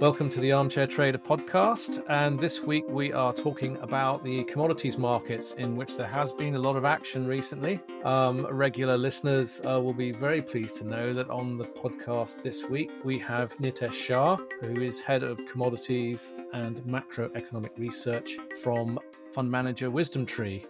Welcome 0.00 0.28
to 0.30 0.40
the 0.40 0.52
Armchair 0.52 0.88
Trader 0.88 1.18
podcast. 1.18 2.02
And 2.08 2.36
this 2.36 2.62
week 2.62 2.84
we 2.88 3.12
are 3.12 3.32
talking 3.32 3.76
about 3.76 4.24
the 4.24 4.42
commodities 4.44 4.98
markets 4.98 5.52
in 5.52 5.76
which 5.76 5.96
there 5.96 6.08
has 6.08 6.32
been 6.32 6.56
a 6.56 6.58
lot 6.58 6.74
of 6.74 6.84
action 6.84 7.28
recently. 7.28 7.80
Um, 8.04 8.44
regular 8.50 8.98
listeners 8.98 9.62
uh, 9.64 9.80
will 9.80 9.94
be 9.94 10.10
very 10.10 10.42
pleased 10.42 10.76
to 10.76 10.84
know 10.84 11.12
that 11.12 11.30
on 11.30 11.58
the 11.58 11.64
podcast 11.64 12.42
this 12.42 12.68
week 12.68 12.90
we 13.04 13.18
have 13.20 13.56
Nitesh 13.58 13.92
Shah, 13.92 14.36
who 14.62 14.82
is 14.82 15.00
head 15.00 15.22
of 15.22 15.40
commodities 15.46 16.34
and 16.52 16.78
macroeconomic 16.82 17.78
research 17.78 18.36
from 18.62 18.98
fund 19.32 19.48
manager 19.48 19.90
WisdomTree. 19.90 20.66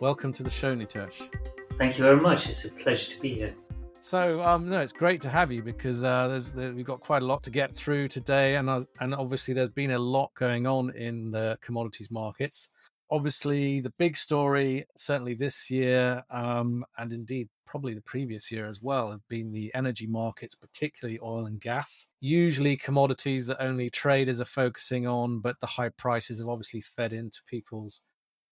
Welcome 0.00 0.34
to 0.34 0.42
the 0.42 0.50
show, 0.50 0.76
Nitesh. 0.76 1.28
Thank 1.78 1.96
you 1.96 2.04
very 2.04 2.20
much. 2.20 2.46
It's 2.46 2.66
a 2.66 2.70
pleasure 2.72 3.12
to 3.14 3.20
be 3.20 3.34
here. 3.34 3.54
So 4.06 4.40
um, 4.40 4.68
no, 4.68 4.82
it's 4.82 4.92
great 4.92 5.20
to 5.22 5.28
have 5.28 5.50
you 5.50 5.64
because 5.64 6.04
uh, 6.04 6.40
there, 6.54 6.72
we've 6.72 6.86
got 6.86 7.00
quite 7.00 7.22
a 7.22 7.26
lot 7.26 7.42
to 7.42 7.50
get 7.50 7.74
through 7.74 8.06
today, 8.06 8.54
and 8.54 8.70
uh, 8.70 8.82
and 9.00 9.12
obviously 9.12 9.52
there's 9.52 9.68
been 9.68 9.90
a 9.90 9.98
lot 9.98 10.30
going 10.34 10.64
on 10.64 10.94
in 10.94 11.32
the 11.32 11.58
commodities 11.60 12.08
markets. 12.08 12.68
Obviously, 13.10 13.80
the 13.80 13.92
big 13.98 14.16
story, 14.16 14.86
certainly 14.96 15.34
this 15.34 15.72
year, 15.72 16.22
um, 16.30 16.84
and 16.96 17.12
indeed 17.12 17.48
probably 17.66 17.94
the 17.94 18.00
previous 18.00 18.52
year 18.52 18.68
as 18.68 18.80
well, 18.80 19.10
have 19.10 19.26
been 19.26 19.50
the 19.50 19.74
energy 19.74 20.06
markets, 20.06 20.54
particularly 20.54 21.18
oil 21.20 21.46
and 21.46 21.60
gas. 21.60 22.06
Usually, 22.20 22.76
commodities 22.76 23.48
that 23.48 23.60
only 23.60 23.90
traders 23.90 24.40
are 24.40 24.44
focusing 24.44 25.08
on, 25.08 25.40
but 25.40 25.58
the 25.58 25.66
high 25.66 25.88
prices 25.88 26.38
have 26.38 26.48
obviously 26.48 26.80
fed 26.80 27.12
into 27.12 27.40
people's 27.48 28.02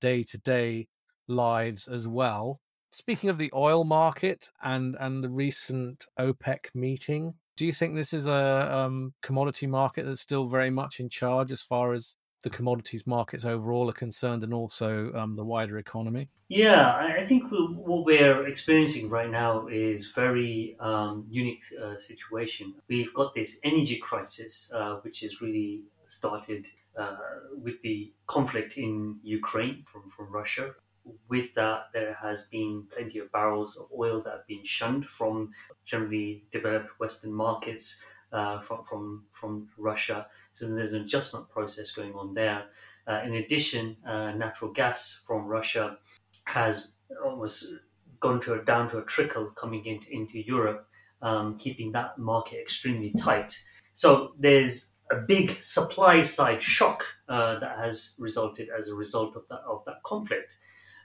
day-to-day 0.00 0.88
lives 1.28 1.86
as 1.86 2.08
well. 2.08 2.58
Speaking 2.94 3.28
of 3.28 3.38
the 3.38 3.50
oil 3.52 3.82
market 3.82 4.50
and 4.62 4.96
and 5.00 5.24
the 5.24 5.28
recent 5.28 6.06
OPEC 6.16 6.72
meeting, 6.76 7.34
do 7.56 7.66
you 7.66 7.72
think 7.72 7.96
this 7.96 8.12
is 8.12 8.28
a 8.28 8.72
um, 8.72 9.14
commodity 9.20 9.66
market 9.66 10.06
that's 10.06 10.20
still 10.20 10.46
very 10.46 10.70
much 10.70 11.00
in 11.00 11.08
charge 11.08 11.50
as 11.50 11.60
far 11.60 11.92
as 11.92 12.14
the 12.44 12.50
commodities 12.50 13.04
markets 13.04 13.44
overall 13.44 13.90
are 13.90 14.00
concerned, 14.06 14.44
and 14.44 14.54
also 14.54 15.12
um, 15.12 15.34
the 15.34 15.44
wider 15.44 15.76
economy? 15.76 16.28
Yeah, 16.46 16.94
I 16.94 17.22
think 17.22 17.50
what 17.50 18.04
we're 18.04 18.46
experiencing 18.46 19.10
right 19.10 19.28
now 19.28 19.66
is 19.66 20.12
very 20.12 20.76
um, 20.78 21.26
unique 21.28 21.64
uh, 21.84 21.96
situation. 21.96 22.74
We've 22.86 23.12
got 23.12 23.34
this 23.34 23.58
energy 23.64 23.96
crisis, 23.96 24.70
uh, 24.72 24.98
which 25.02 25.24
is 25.24 25.40
really 25.40 25.82
started 26.06 26.68
uh, 26.96 27.16
with 27.60 27.82
the 27.82 28.12
conflict 28.28 28.78
in 28.78 29.18
Ukraine 29.24 29.82
from, 29.90 30.08
from 30.10 30.30
Russia 30.30 30.76
with 31.28 31.54
that, 31.54 31.86
there 31.92 32.14
has 32.14 32.42
been 32.48 32.84
plenty 32.90 33.18
of 33.18 33.30
barrels 33.32 33.76
of 33.76 33.86
oil 33.98 34.22
that 34.22 34.30
have 34.30 34.46
been 34.46 34.64
shunned 34.64 35.06
from 35.06 35.50
generally 35.84 36.44
developed 36.50 36.98
Western 36.98 37.32
markets 37.32 38.04
uh, 38.32 38.58
from, 38.60 38.84
from, 38.84 39.24
from 39.30 39.68
Russia. 39.78 40.26
So 40.52 40.68
there's 40.68 40.92
an 40.92 41.02
adjustment 41.02 41.48
process 41.48 41.90
going 41.90 42.14
on 42.14 42.34
there. 42.34 42.64
Uh, 43.06 43.20
in 43.24 43.34
addition, 43.34 43.96
uh, 44.06 44.32
natural 44.32 44.72
gas 44.72 45.22
from 45.26 45.46
Russia 45.46 45.98
has 46.46 46.92
almost 47.24 47.66
gone 48.20 48.40
to 48.40 48.54
a, 48.54 48.64
down 48.64 48.88
to 48.90 48.98
a 48.98 49.04
trickle 49.04 49.46
coming 49.50 49.84
into, 49.86 50.10
into 50.10 50.40
Europe, 50.40 50.88
um, 51.22 51.56
keeping 51.58 51.92
that 51.92 52.18
market 52.18 52.60
extremely 52.60 53.12
tight. 53.12 53.62
So 53.92 54.32
there's 54.38 54.96
a 55.10 55.16
big 55.16 55.50
supply 55.62 56.22
side 56.22 56.62
shock 56.62 57.04
uh, 57.28 57.58
that 57.60 57.78
has 57.78 58.16
resulted 58.18 58.68
as 58.76 58.88
a 58.88 58.94
result 58.94 59.36
of 59.36 59.46
that 59.48 59.60
of 59.68 59.84
that 59.84 60.02
conflict. 60.02 60.52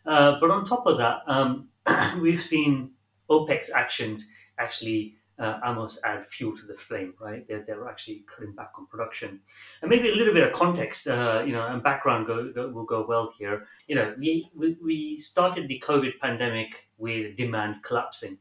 Uh, 0.10 0.40
but 0.40 0.50
on 0.50 0.66
top 0.66 0.88
of 0.88 0.98
that, 0.98 1.22
um, 1.28 1.68
we've 2.20 2.42
seen 2.42 2.90
OPEC's 3.30 3.70
actions 3.70 4.32
actually 4.58 5.14
uh, 5.38 5.60
almost 5.64 6.00
add 6.04 6.26
fuel 6.26 6.58
to 6.58 6.66
the 6.66 6.74
flame, 6.74 7.14
right? 7.22 7.48
They're, 7.48 7.64
they're 7.64 7.88
actually 7.88 8.26
cutting 8.28 8.56
back 8.56 8.72
on 8.76 8.88
production. 8.88 9.40
And 9.84 9.90
maybe 9.90 10.10
a 10.10 10.16
little 10.16 10.34
bit 10.34 10.44
of 10.44 10.52
context, 10.52 11.08
uh, 11.08 11.44
you 11.46 11.54
know, 11.54 11.66
and 11.66 11.84
background 11.84 12.26
go, 12.26 12.52
go, 12.52 12.70
will 12.70 12.86
go 12.86 13.06
well 13.08 13.32
here. 13.38 13.68
You 13.88 13.96
know, 13.96 14.16
we, 14.18 14.50
we, 14.56 14.78
we 14.84 15.18
started 15.20 15.68
the 15.68 15.82
COVID 15.86 16.18
pandemic 16.20 16.90
with 16.98 17.36
demand 17.36 17.84
collapsing. 17.84 18.40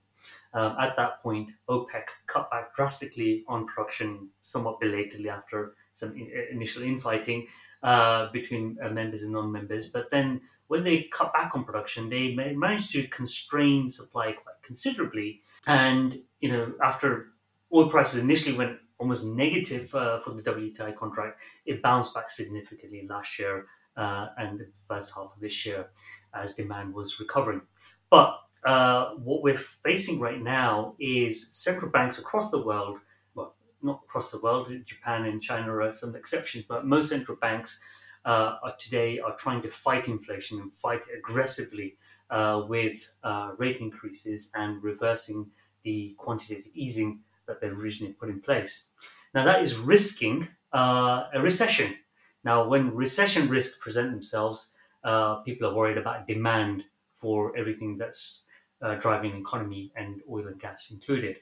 Um, 0.54 0.75
at 0.81 0.97
that 0.97 1.22
point, 1.22 1.50
OPEC 1.69 2.04
cut 2.26 2.50
back 2.50 2.75
drastically 2.75 3.42
on 3.47 3.66
production, 3.66 4.31
somewhat 4.41 4.81
belatedly 4.81 5.28
after 5.28 5.75
some 5.92 6.16
in, 6.16 6.31
initial 6.50 6.82
infighting 6.82 7.47
uh, 7.82 8.31
between 8.32 8.78
uh, 8.82 8.88
members 8.88 9.22
and 9.22 9.32
non-members. 9.32 9.87
But 9.91 10.10
then 10.10 10.41
when 10.68 10.84
they 10.84 11.02
cut 11.04 11.32
back 11.32 11.54
on 11.54 11.64
production, 11.64 12.08
they 12.08 12.34
managed 12.34 12.92
to 12.92 13.06
constrain 13.08 13.88
supply 13.88 14.32
quite 14.32 14.62
considerably. 14.62 15.42
And 15.66 16.22
you 16.40 16.50
know, 16.50 16.72
after 16.82 17.28
oil 17.74 17.88
prices 17.88 18.22
initially 18.22 18.56
went 18.56 18.78
almost 18.98 19.24
negative 19.24 19.94
uh, 19.94 20.20
for 20.20 20.30
the 20.30 20.42
WTI 20.42 20.94
contract, 20.94 21.40
it 21.66 21.82
bounced 21.82 22.14
back 22.14 22.30
significantly 22.30 23.06
last 23.08 23.38
year 23.38 23.66
uh, 23.96 24.28
and 24.38 24.60
the 24.60 24.66
first 24.88 25.12
half 25.14 25.32
of 25.34 25.40
this 25.40 25.66
year 25.66 25.88
as 26.34 26.54
demand 26.54 26.94
was 26.94 27.18
recovering. 27.18 27.62
But 28.10 28.38
uh, 28.64 29.10
what 29.14 29.42
we're 29.42 29.58
facing 29.58 30.20
right 30.20 30.40
now 30.40 30.94
is 30.98 31.48
central 31.50 31.90
banks 31.90 32.18
across 32.18 32.50
the 32.50 32.62
world, 32.62 32.98
well, 33.34 33.54
not 33.82 34.00
across 34.04 34.30
the 34.30 34.40
world, 34.40 34.70
Japan 34.84 35.24
and 35.24 35.40
China 35.40 35.74
are 35.76 35.92
some 35.92 36.16
exceptions, 36.16 36.64
but 36.68 36.86
most 36.86 37.08
central 37.08 37.36
banks 37.36 37.80
uh, 38.28 38.72
today 38.78 39.19
are 39.19 39.34
trying 39.37 39.62
to 39.62 39.71
fight 39.71 40.06
inflation 40.06 40.61
and 40.61 40.72
fight 40.72 41.05
aggressively 41.16 41.97
uh, 42.31 42.62
with 42.69 43.15
uh, 43.22 43.53
rate 43.56 43.81
increases 43.81 44.53
and 44.55 44.83
reversing 44.83 45.50
the 45.83 46.15
quantitative 46.19 46.71
easing 46.75 47.21
that 47.47 47.61
they 47.61 47.69
originally 47.69 48.12
put 48.12 48.28
in 48.28 48.41
place. 48.41 48.91
Now 49.34 49.44
that 49.44 49.62
is 49.62 49.77
risking 49.78 50.49
uh, 50.72 51.25
a 51.33 51.41
recession. 51.41 51.97
Now, 52.44 52.69
when 52.69 52.94
recession 52.94 53.49
risks 53.49 53.78
present 53.78 54.11
themselves, 54.11 54.69
uh, 55.05 55.37
people 55.37 55.69
are 55.69 55.75
worried 55.75 55.99
about 55.99 56.27
demand 56.27 56.84
for 57.15 57.56
everything 57.56 57.99
that's 57.99 58.43
uh, 58.83 58.95
driving 58.97 59.33
the 59.33 59.41
economy 59.41 59.93
and 59.97 60.21
oil 60.31 60.47
and 60.47 60.60
gas 60.60 60.91
included. 60.91 61.37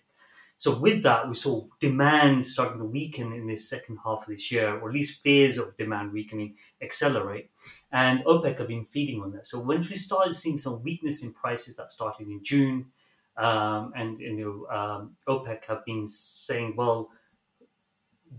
So 0.59 0.78
with 0.78 1.03
that, 1.03 1.28
we 1.28 1.34
saw 1.34 1.67
demand 1.81 2.47
starting 2.47 2.78
to 2.78 2.84
weaken 2.84 3.33
in 3.33 3.47
the 3.47 3.56
second 3.56 3.99
half 4.03 4.22
of 4.22 4.28
this 4.28 4.50
year, 4.50 4.78
or 4.78 4.89
at 4.89 4.94
least 4.94 5.22
fears 5.22 5.59
of 5.59 5.77
demand 5.77 6.12
weakening 6.12 6.56
accelerate. 6.81 7.50
And 7.93 8.25
OPEC 8.25 8.59
have 8.59 8.69
been 8.69 8.87
feeding 8.87 9.22
on 9.22 9.33
that. 9.33 9.47
So 9.47 9.61
when 9.61 9.81
we 9.81 9.94
started 9.94 10.34
seeing 10.34 10.56
some 10.56 10.83
weakness 10.83 11.22
in 11.22 11.34
prices 11.34 11.77
that 11.77 11.93
started 11.93 12.28
in 12.28 12.43
June, 12.43 12.87
um, 13.37 13.93
and 13.94 14.19
you 14.19 14.67
know, 14.71 14.75
um, 14.75 15.17
OPEC 15.28 15.67
have 15.67 15.84
been 15.84 16.06
saying, 16.06 16.75
well, 16.75 17.11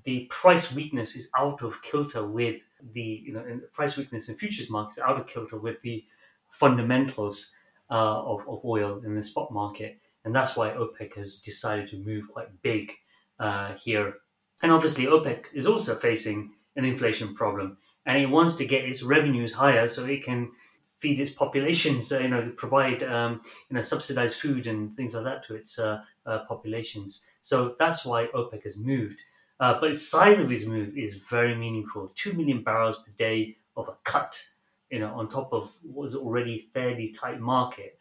the 0.03 0.25
price 0.29 0.73
weakness 0.73 1.15
is 1.15 1.29
out 1.37 1.61
of 1.61 1.81
kilter 1.81 2.25
with 2.25 2.61
the 2.91 3.23
you 3.25 3.33
know 3.33 3.61
price 3.73 3.97
weakness 3.97 4.27
in 4.29 4.35
futures 4.35 4.69
markets 4.69 4.99
out 4.99 5.19
of 5.19 5.25
kilter 5.25 5.57
with 5.57 5.81
the 5.81 6.03
fundamentals 6.49 7.55
uh, 7.89 8.21
of, 8.21 8.41
of 8.47 8.63
oil 8.65 9.01
in 9.05 9.15
the 9.15 9.23
spot 9.23 9.51
market 9.51 9.97
and 10.27 10.35
that's 10.35 10.57
why 10.57 10.71
OPEC 10.71 11.15
has 11.15 11.39
decided 11.39 11.87
to 11.87 11.95
move 11.95 12.27
quite 12.27 12.61
big 12.61 12.91
uh, 13.39 13.75
here. 13.75 14.15
And 14.61 14.73
obviously, 14.73 15.05
OPEC 15.05 15.45
is 15.53 15.65
also 15.65 15.95
facing 15.95 16.51
an 16.75 16.83
inflation 16.83 17.33
problem, 17.33 17.77
and 18.05 18.17
it 18.17 18.25
wants 18.25 18.55
to 18.55 18.65
get 18.65 18.83
its 18.83 19.01
revenues 19.03 19.53
higher 19.53 19.87
so 19.87 20.03
it 20.03 20.25
can 20.25 20.51
feed 20.99 21.21
its 21.21 21.31
populations, 21.31 22.11
uh, 22.11 22.19
you 22.19 22.27
know, 22.27 22.51
provide 22.57 23.03
um, 23.03 23.39
you 23.69 23.75
know 23.75 23.81
subsidized 23.81 24.37
food 24.37 24.67
and 24.67 24.93
things 24.97 25.13
like 25.13 25.23
that 25.23 25.45
to 25.45 25.55
its 25.55 25.79
uh, 25.79 26.01
uh 26.25 26.39
populations. 26.39 27.25
So 27.41 27.77
that's 27.79 28.05
why 28.05 28.27
OPEC 28.35 28.65
has 28.65 28.75
moved. 28.75 29.21
Uh, 29.61 29.79
but 29.79 29.91
the 29.91 29.93
size 29.93 30.41
of 30.41 30.49
his 30.49 30.65
move 30.65 30.97
is 30.97 31.13
very 31.13 31.55
meaningful: 31.55 32.11
two 32.15 32.33
million 32.33 32.63
barrels 32.63 32.97
per 32.97 33.13
day 33.17 33.55
of 33.77 33.87
a 33.87 33.95
cut, 34.03 34.43
you 34.91 34.99
know, 34.99 35.13
on 35.13 35.29
top 35.29 35.53
of 35.53 35.71
what 35.83 36.01
was 36.01 36.15
already 36.15 36.67
fairly 36.73 37.07
tight 37.07 37.39
market 37.39 37.96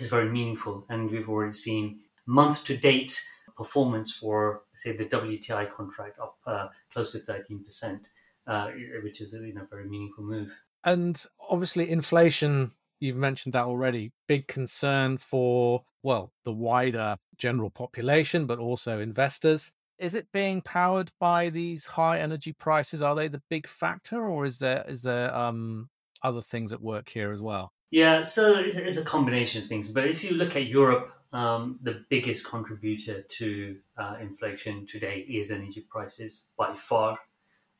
is 0.00 0.08
very 0.08 0.28
meaningful. 0.28 0.86
And 0.88 1.10
we've 1.10 1.28
already 1.28 1.52
seen 1.52 2.00
month 2.26 2.64
to 2.64 2.76
date 2.76 3.22
performance 3.56 4.10
for, 4.10 4.62
say, 4.74 4.96
the 4.96 5.04
WTI 5.04 5.70
contract 5.70 6.18
up 6.18 6.36
uh, 6.46 6.68
close 6.92 7.12
to 7.12 7.18
13%, 7.18 8.00
uh, 8.46 8.70
which 9.02 9.20
is 9.20 9.34
a 9.34 9.38
you 9.38 9.52
know, 9.52 9.66
very 9.68 9.86
meaningful 9.86 10.24
move. 10.24 10.50
And 10.84 11.22
obviously, 11.50 11.90
inflation, 11.90 12.72
you've 13.00 13.16
mentioned 13.16 13.52
that 13.52 13.66
already, 13.66 14.12
big 14.26 14.46
concern 14.46 15.18
for, 15.18 15.84
well, 16.02 16.32
the 16.44 16.52
wider 16.52 17.18
general 17.36 17.70
population, 17.70 18.46
but 18.46 18.58
also 18.58 18.98
investors. 18.98 19.72
Is 19.98 20.14
it 20.14 20.32
being 20.32 20.62
powered 20.62 21.12
by 21.20 21.50
these 21.50 21.84
high 21.84 22.18
energy 22.18 22.54
prices? 22.54 23.02
Are 23.02 23.14
they 23.14 23.28
the 23.28 23.42
big 23.50 23.66
factor, 23.66 24.26
or 24.26 24.46
is 24.46 24.58
there 24.58 24.82
is 24.88 25.02
there 25.02 25.34
um, 25.36 25.90
other 26.22 26.40
things 26.40 26.72
at 26.72 26.80
work 26.80 27.10
here 27.10 27.30
as 27.30 27.42
well? 27.42 27.72
Yeah, 27.90 28.20
so 28.20 28.54
it's, 28.58 28.76
it's 28.76 28.96
a 28.96 29.04
combination 29.04 29.62
of 29.62 29.68
things. 29.68 29.88
But 29.88 30.04
if 30.06 30.22
you 30.22 30.32
look 30.32 30.54
at 30.56 30.66
Europe, 30.66 31.12
um, 31.32 31.78
the 31.82 32.04
biggest 32.08 32.46
contributor 32.46 33.22
to 33.22 33.76
uh, 33.96 34.16
inflation 34.20 34.86
today 34.86 35.20
is 35.28 35.50
energy 35.50 35.86
prices 35.88 36.46
by 36.56 36.74
far. 36.74 37.18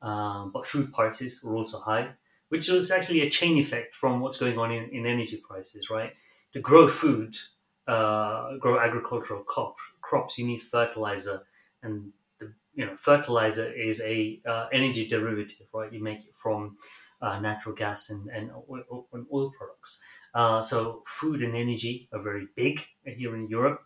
Um, 0.03 0.51
but 0.53 0.67
food 0.67 0.93
prices 0.93 1.45
are 1.45 1.55
also 1.55 1.79
high, 1.81 2.11
which 2.49 2.69
is 2.69 2.91
actually 2.91 3.23
a 3.23 3.31
chain 3.31 3.59
effect 3.59 3.95
from 3.95 4.21
what's 4.21 4.39
going 4.39 4.59
on 4.59 4.71
in, 4.73 4.89
in 4.91 5.07
energy 5.07 5.37
prices, 5.37 5.91
right? 5.91 6.13
To 6.55 6.61
grow 6.61 6.89
food, 6.89 7.37
uh, 7.87 8.57
grow 8.59 8.81
agricultural 8.81 9.43
crop, 9.45 9.77
crops, 10.01 10.39
you 10.39 10.47
need 10.47 10.63
fertilizer, 10.63 11.43
and 11.83 12.13
the 12.39 12.53
you 12.75 12.87
know, 12.87 12.97
fertilizer 12.97 13.71
is 13.73 14.01
a 14.03 14.41
uh, 14.47 14.69
energy 14.73 15.07
derivative, 15.07 15.67
right? 15.75 15.93
You 15.93 16.03
make 16.03 16.21
it 16.21 16.35
from 16.35 16.79
natural 17.23 17.75
gas 17.75 18.11
and, 18.11 18.29
and, 18.31 18.51
oil, 18.71 19.07
oil 19.33 19.53
products. 19.57 20.03
Uh, 20.35 20.63
so 20.63 21.03
food 21.07 21.43
and 21.43 21.55
energy 21.55 22.09
are 22.13 22.23
very 22.23 22.47
big 22.55 22.81
here 23.05 23.35
in 23.35 23.49
Europe. 23.49 23.83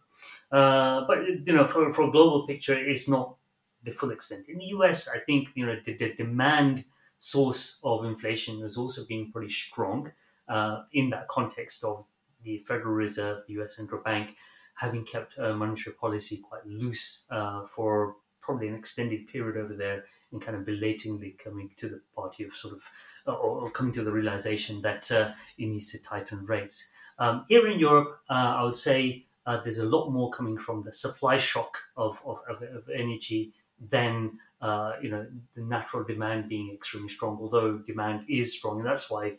Uh, 0.50 1.04
but 1.06 1.26
you 1.26 1.52
know, 1.52 1.66
for, 1.66 1.92
for 1.92 2.08
a 2.08 2.10
global 2.10 2.46
picture, 2.46 2.74
it's 2.74 3.08
not 3.08 3.36
the 3.82 3.90
full 3.90 4.10
extent. 4.10 4.46
In 4.48 4.58
the 4.58 4.66
US, 4.66 5.08
I 5.08 5.18
think 5.18 5.50
you 5.54 5.66
know 5.66 5.76
the, 5.84 5.94
the 5.94 6.14
demand 6.14 6.84
source 7.18 7.80
of 7.84 8.04
inflation 8.04 8.60
has 8.60 8.76
also 8.76 9.04
been 9.06 9.32
pretty 9.32 9.52
strong 9.52 10.12
uh, 10.48 10.82
in 10.92 11.10
that 11.10 11.28
context 11.28 11.84
of 11.84 12.06
the 12.42 12.58
Federal 12.58 12.92
Reserve, 12.92 13.42
the 13.48 13.54
US 13.62 13.76
Central 13.76 14.02
Bank, 14.02 14.36
having 14.74 15.04
kept 15.04 15.38
uh, 15.38 15.54
monetary 15.54 15.94
policy 15.94 16.40
quite 16.42 16.66
loose 16.66 17.26
uh, 17.30 17.64
for 17.66 18.16
probably 18.40 18.68
an 18.68 18.74
extended 18.74 19.26
period 19.26 19.56
over 19.56 19.74
there 19.74 20.04
and 20.34 20.42
kind 20.42 20.56
of 20.56 20.66
belatedly 20.66 21.30
coming 21.42 21.70
to 21.76 21.88
the 21.88 22.00
party 22.14 22.44
of 22.44 22.52
sort 22.54 22.74
of 22.74 22.82
uh, 23.26 23.32
or, 23.32 23.70
coming 23.70 23.92
to 23.92 24.04
the 24.04 24.12
realization 24.12 24.82
that 24.82 25.10
uh, 25.10 25.32
it 25.56 25.66
needs 25.66 25.90
to 25.92 26.02
tighten 26.02 26.44
rates. 26.44 26.92
Um, 27.18 27.46
here 27.48 27.66
in 27.66 27.78
Europe, 27.78 28.18
uh, 28.28 28.56
I 28.58 28.64
would 28.64 28.74
say 28.74 29.24
uh, 29.46 29.58
there's 29.58 29.78
a 29.78 29.86
lot 29.86 30.10
more 30.10 30.30
coming 30.30 30.58
from 30.58 30.82
the 30.82 30.92
supply 30.92 31.36
shock 31.38 31.78
of, 31.96 32.20
of, 32.26 32.40
of, 32.48 32.62
of 32.62 32.88
energy 32.94 33.52
than 33.80 34.38
uh, 34.60 34.92
you 35.00 35.10
know 35.10 35.26
the 35.54 35.62
natural 35.62 36.04
demand 36.04 36.48
being 36.48 36.72
extremely 36.74 37.08
strong. 37.08 37.38
Although 37.40 37.78
demand 37.78 38.24
is 38.28 38.56
strong, 38.56 38.78
and 38.78 38.86
that's 38.86 39.10
why 39.10 39.30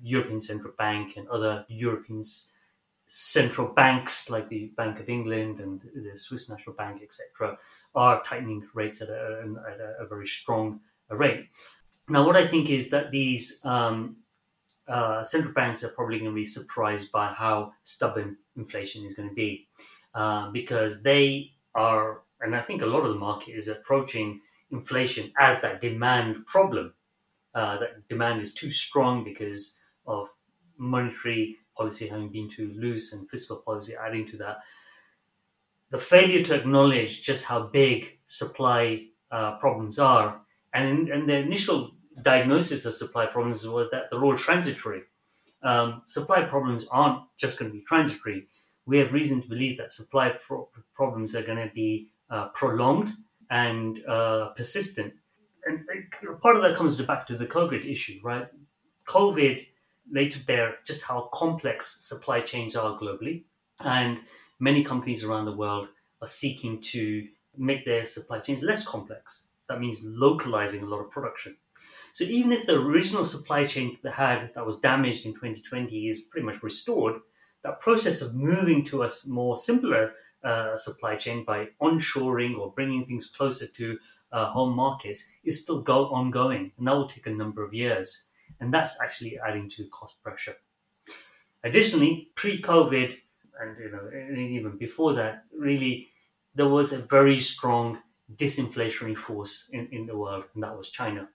the 0.00 0.08
European 0.08 0.40
Central 0.40 0.72
Bank 0.78 1.16
and 1.16 1.28
other 1.28 1.64
European 1.68 2.22
central 3.10 3.66
banks 3.66 4.28
like 4.28 4.50
the 4.50 4.66
Bank 4.76 5.00
of 5.00 5.08
England 5.08 5.60
and 5.60 5.80
the 5.94 6.16
Swiss 6.16 6.50
National 6.50 6.76
Bank, 6.76 7.00
etc., 7.02 7.56
are 7.94 8.22
tightening 8.22 8.68
rates 8.74 9.00
at 9.00 9.08
a, 9.08 9.42
at 9.66 9.80
a, 9.80 10.06
very 10.06 10.26
strong 10.26 10.80
rate. 11.08 11.48
Now, 12.10 12.26
what 12.26 12.36
I 12.36 12.46
think 12.46 12.68
is 12.68 12.90
that 12.90 13.10
these 13.10 13.64
um, 13.64 14.18
uh, 14.86 15.22
central 15.22 15.54
banks 15.54 15.82
are 15.82 15.88
probably 15.88 16.18
going 16.18 16.30
to 16.30 16.34
be 16.34 16.44
surprised 16.44 17.10
by 17.10 17.28
how 17.28 17.72
stubborn 17.82 18.36
inflation 18.56 19.06
is 19.06 19.14
going 19.14 19.30
to 19.30 19.34
be 19.34 19.66
uh, 20.14 20.50
because 20.50 21.02
they 21.02 21.52
are, 21.74 22.20
and 22.42 22.54
I 22.54 22.60
think 22.60 22.82
a 22.82 22.86
lot 22.86 23.04
of 23.04 23.08
the 23.08 23.18
market 23.18 23.52
is 23.52 23.68
approaching 23.68 24.42
inflation 24.70 25.32
as 25.38 25.62
that 25.62 25.80
demand 25.80 26.44
problem. 26.44 26.92
Uh, 27.54 27.78
that 27.78 28.06
demand 28.06 28.42
is 28.42 28.52
too 28.52 28.70
strong 28.70 29.24
because 29.24 29.80
of 30.06 30.28
monetary 30.76 31.56
policy 31.78 32.08
having 32.08 32.28
been 32.28 32.48
too 32.48 32.74
loose 32.76 33.12
and 33.12 33.30
fiscal 33.30 33.62
policy 33.64 33.94
adding 33.94 34.26
to 34.26 34.36
that. 34.38 34.58
The 35.90 35.98
failure 35.98 36.42
to 36.44 36.54
acknowledge 36.54 37.22
just 37.22 37.44
how 37.46 37.60
big 37.68 38.18
supply 38.26 39.06
uh, 39.30 39.52
problems 39.58 39.98
are, 39.98 40.40
and, 40.74 41.08
and 41.08 41.28
the 41.28 41.36
initial 41.36 41.92
diagnosis 42.22 42.84
of 42.84 42.94
supply 42.94 43.26
problems 43.26 43.66
was 43.66 43.90
that 43.90 44.04
they're 44.10 44.24
all 44.24 44.36
transitory. 44.36 45.02
Um, 45.62 46.02
supply 46.04 46.42
problems 46.42 46.84
aren't 46.90 47.22
just 47.36 47.58
going 47.58 47.70
to 47.70 47.78
be 47.78 47.84
transitory. 47.84 48.48
We 48.86 48.98
have 48.98 49.12
reason 49.12 49.42
to 49.42 49.48
believe 49.48 49.78
that 49.78 49.92
supply 49.92 50.30
pro- 50.30 50.68
problems 50.94 51.34
are 51.34 51.42
going 51.42 51.58
to 51.66 51.72
be 51.74 52.08
uh, 52.30 52.48
prolonged 52.48 53.12
and 53.50 54.04
uh, 54.06 54.48
persistent. 54.56 55.14
And 55.64 55.84
part 56.40 56.56
of 56.56 56.62
that 56.62 56.74
comes 56.74 57.00
back 57.00 57.26
to 57.26 57.36
the 57.36 57.46
COVID 57.46 57.90
issue, 57.90 58.20
right? 58.22 58.46
COVID 59.06 59.66
laid 60.10 60.32
to 60.32 60.40
bear 60.40 60.76
just 60.86 61.04
how 61.04 61.28
complex 61.32 62.06
supply 62.06 62.40
chains 62.40 62.76
are 62.76 62.98
globally, 62.98 63.44
and 63.80 64.20
many 64.58 64.82
companies 64.82 65.24
around 65.24 65.44
the 65.44 65.56
world 65.56 65.88
are 66.20 66.26
seeking 66.26 66.80
to 66.80 67.26
make 67.56 67.84
their 67.84 68.04
supply 68.04 68.38
chains 68.40 68.62
less 68.62 68.86
complex. 68.86 69.50
That 69.68 69.80
means 69.80 70.00
localizing 70.02 70.82
a 70.82 70.86
lot 70.86 71.00
of 71.00 71.10
production. 71.10 71.56
So 72.12 72.24
even 72.24 72.52
if 72.52 72.66
the 72.66 72.80
original 72.80 73.24
supply 73.24 73.64
chain 73.64 73.92
that 73.92 74.02
they 74.02 74.10
had 74.10 74.52
that 74.54 74.66
was 74.66 74.78
damaged 74.80 75.26
in 75.26 75.34
2020 75.34 76.08
is 76.08 76.20
pretty 76.20 76.46
much 76.46 76.62
restored, 76.62 77.20
that 77.62 77.80
process 77.80 78.22
of 78.22 78.34
moving 78.34 78.84
to 78.84 79.02
a 79.02 79.08
more 79.26 79.58
simpler 79.58 80.14
uh, 80.42 80.76
supply 80.76 81.16
chain 81.16 81.44
by 81.44 81.68
onshoring 81.82 82.58
or 82.58 82.72
bringing 82.72 83.04
things 83.04 83.26
closer 83.26 83.66
to 83.66 83.98
uh, 84.32 84.46
home 84.46 84.74
markets 84.74 85.28
is 85.44 85.62
still 85.62 85.82
go 85.82 86.06
ongoing, 86.06 86.72
and 86.78 86.86
that 86.86 86.94
will 86.94 87.08
take 87.08 87.26
a 87.26 87.30
number 87.30 87.64
of 87.64 87.74
years, 87.74 88.27
and 88.60 88.72
that's 88.72 89.00
actually 89.02 89.38
adding 89.38 89.68
to 89.70 89.86
cost 89.88 90.22
pressure. 90.22 90.56
Additionally, 91.64 92.30
pre-COVID, 92.34 93.16
and 93.60 93.76
you 93.78 93.90
know, 93.90 94.08
and 94.12 94.38
even 94.38 94.76
before 94.78 95.12
that, 95.14 95.44
really, 95.56 96.08
there 96.54 96.68
was 96.68 96.92
a 96.92 96.98
very 96.98 97.40
strong 97.40 98.00
disinflationary 98.34 99.16
force 99.16 99.70
in, 99.72 99.88
in 99.90 100.06
the 100.06 100.16
world, 100.16 100.44
and 100.54 100.62
that 100.62 100.76
was 100.76 100.90
China. 100.90 101.28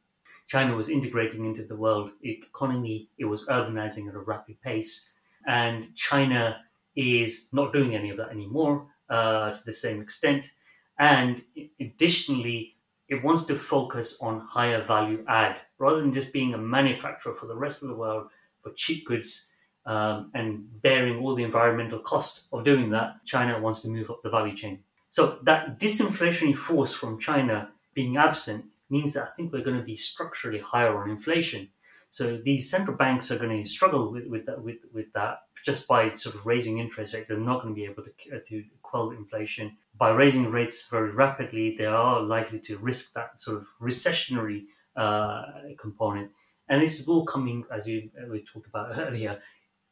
China 0.47 0.75
was 0.75 0.89
integrating 0.89 1.45
into 1.45 1.63
the 1.63 1.75
world 1.75 2.11
economy, 2.23 3.09
it 3.17 3.25
was 3.25 3.47
urbanizing 3.47 4.07
at 4.07 4.15
a 4.15 4.19
rapid 4.19 4.61
pace. 4.61 5.15
And 5.47 5.93
China 5.95 6.61
is 6.95 7.49
not 7.51 7.73
doing 7.73 7.95
any 7.95 8.09
of 8.09 8.17
that 8.17 8.29
anymore 8.29 8.87
uh, 9.09 9.51
to 9.51 9.65
the 9.65 9.73
same 9.73 10.01
extent. 10.01 10.51
And 10.99 11.43
additionally, 11.79 12.72
it 13.13 13.23
wants 13.23 13.45
to 13.45 13.55
focus 13.55 14.19
on 14.21 14.39
higher 14.39 14.81
value 14.81 15.23
add 15.27 15.61
rather 15.77 16.01
than 16.01 16.11
just 16.11 16.33
being 16.33 16.55
a 16.55 16.57
manufacturer 16.57 17.35
for 17.35 17.45
the 17.45 17.55
rest 17.55 17.83
of 17.83 17.89
the 17.89 17.95
world 17.95 18.27
for 18.63 18.71
cheap 18.71 19.05
goods 19.05 19.53
um, 19.85 20.31
and 20.33 20.81
bearing 20.81 21.19
all 21.19 21.35
the 21.35 21.43
environmental 21.43 21.99
cost 21.99 22.47
of 22.51 22.63
doing 22.63 22.89
that. 22.89 23.23
China 23.23 23.59
wants 23.59 23.81
to 23.81 23.87
move 23.87 24.09
up 24.09 24.23
the 24.23 24.31
value 24.31 24.55
chain. 24.55 24.79
So 25.11 25.37
that 25.43 25.79
disinflationary 25.79 26.55
force 26.55 26.91
from 26.91 27.19
China 27.19 27.69
being 27.93 28.17
absent 28.17 28.65
means 28.89 29.13
that 29.13 29.23
I 29.23 29.35
think 29.35 29.53
we're 29.53 29.61
going 29.61 29.77
to 29.77 29.83
be 29.83 29.95
structurally 29.95 30.59
higher 30.59 30.97
on 30.97 31.09
inflation. 31.09 31.69
So 32.13 32.37
these 32.37 32.69
central 32.69 32.95
banks 32.95 33.31
are 33.31 33.39
going 33.39 33.63
to 33.63 33.67
struggle 33.67 34.11
with, 34.11 34.27
with 34.27 34.45
that 34.45 34.63
with, 34.63 34.85
with 34.93 35.11
that 35.13 35.39
just 35.65 35.87
by 35.87 36.13
sort 36.13 36.35
of 36.35 36.45
raising 36.45 36.77
interest 36.77 37.15
rates. 37.15 37.27
They're 37.27 37.39
not 37.39 37.63
going 37.63 37.73
to 37.73 37.75
be 37.75 37.85
able 37.85 38.03
to, 38.03 38.11
uh, 38.31 38.39
to 38.49 38.63
quell 38.83 39.09
inflation 39.09 39.77
by 39.97 40.11
raising 40.11 40.51
rates 40.51 40.87
very 40.91 41.09
rapidly. 41.09 41.75
They 41.75 41.87
are 41.87 42.21
likely 42.21 42.59
to 42.59 42.77
risk 42.77 43.13
that 43.13 43.39
sort 43.39 43.57
of 43.57 43.67
recessionary 43.81 44.65
uh, 44.95 45.41
component. 45.79 46.29
And 46.69 46.83
this 46.83 46.99
is 46.99 47.07
all 47.07 47.25
coming, 47.25 47.65
as 47.71 47.87
you 47.87 48.11
uh, 48.15 48.29
we 48.29 48.43
talked 48.43 48.67
about 48.67 48.95
earlier, 48.99 49.39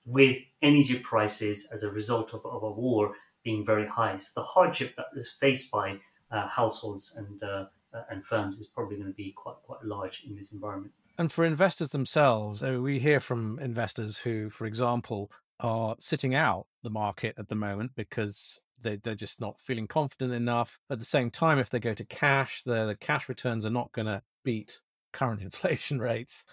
with 0.05 0.37
energy 0.61 0.99
prices 0.99 1.69
as 1.73 1.81
a 1.81 1.89
result 1.89 2.35
of, 2.35 2.45
of 2.45 2.61
a 2.61 2.69
war 2.69 3.15
being 3.43 3.65
very 3.65 3.87
high. 3.87 4.15
So 4.17 4.41
the 4.41 4.45
hardship 4.45 4.95
that 4.95 5.07
is 5.15 5.27
faced 5.27 5.71
by 5.71 5.97
uh, 6.29 6.47
households 6.47 7.15
and 7.17 7.41
uh, 7.41 7.65
and 8.11 8.23
firms 8.23 8.57
is 8.57 8.67
probably 8.67 8.97
going 8.97 9.09
to 9.09 9.13
be 9.15 9.31
quite 9.31 9.57
quite 9.63 9.83
large 9.83 10.23
in 10.23 10.35
this 10.35 10.51
environment. 10.51 10.93
And 11.21 11.31
for 11.31 11.45
investors 11.45 11.91
themselves, 11.91 12.63
we 12.63 12.97
hear 12.97 13.19
from 13.19 13.59
investors 13.59 14.17
who, 14.17 14.49
for 14.49 14.65
example, 14.65 15.31
are 15.59 15.95
sitting 15.99 16.33
out 16.33 16.65
the 16.81 16.89
market 16.89 17.35
at 17.37 17.47
the 17.47 17.53
moment 17.53 17.91
because 17.95 18.59
they, 18.81 18.95
they're 18.95 19.13
just 19.13 19.39
not 19.39 19.61
feeling 19.61 19.85
confident 19.85 20.33
enough. 20.33 20.79
At 20.89 20.97
the 20.97 21.05
same 21.05 21.29
time, 21.29 21.59
if 21.59 21.69
they 21.69 21.77
go 21.79 21.93
to 21.93 22.03
cash, 22.05 22.63
the, 22.63 22.87
the 22.87 22.95
cash 22.95 23.29
returns 23.29 23.67
are 23.67 23.69
not 23.69 23.91
going 23.91 24.07
to 24.07 24.23
beat 24.43 24.79
current 25.13 25.41
inflation 25.43 25.99
rates. 25.99 26.43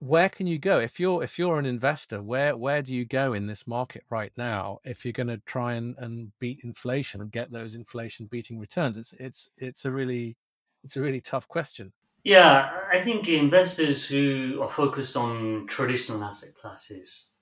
Where 0.00 0.28
can 0.28 0.48
you 0.48 0.58
go 0.58 0.80
if 0.80 0.98
you're 0.98 1.22
if 1.22 1.38
you're 1.38 1.60
an 1.60 1.66
investor? 1.66 2.20
Where 2.20 2.56
where 2.56 2.82
do 2.82 2.96
you 2.96 3.04
go 3.04 3.32
in 3.32 3.46
this 3.46 3.64
market 3.64 4.02
right 4.10 4.32
now 4.36 4.80
if 4.82 5.04
you're 5.04 5.12
going 5.12 5.28
to 5.28 5.40
try 5.46 5.74
and, 5.74 5.94
and 5.98 6.32
beat 6.40 6.64
inflation 6.64 7.20
and 7.20 7.30
get 7.30 7.52
those 7.52 7.76
inflation 7.76 8.26
beating 8.26 8.58
returns? 8.58 8.96
It's 8.96 9.14
it's 9.20 9.50
it's 9.56 9.84
a 9.84 9.92
really 9.92 10.36
it's 10.82 10.96
a 10.96 11.00
really 11.00 11.20
tough 11.20 11.46
question. 11.46 11.92
Yeah, 12.24 12.70
I 12.92 13.00
think 13.00 13.28
investors 13.28 14.06
who 14.06 14.60
are 14.62 14.68
focused 14.68 15.16
on 15.16 15.66
traditional 15.66 16.22
asset 16.22 16.54
classes, 16.54 17.32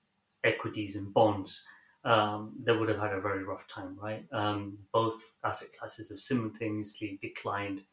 equities 0.43 0.95
and 0.95 1.13
bonds, 1.13 1.67
um, 2.05 2.53
they 2.63 2.75
would 2.75 2.87
have 2.89 2.99
had 2.99 3.13
a 3.13 3.19
very 3.19 3.43
rough 3.43 3.67
time, 3.67 3.97
right? 3.99 4.25
Um, 4.31 4.77
both 4.93 5.37
asset 5.43 5.69
classes 5.77 6.09
have 6.09 6.19
simultaneously 6.21 7.19
declined 7.21 7.83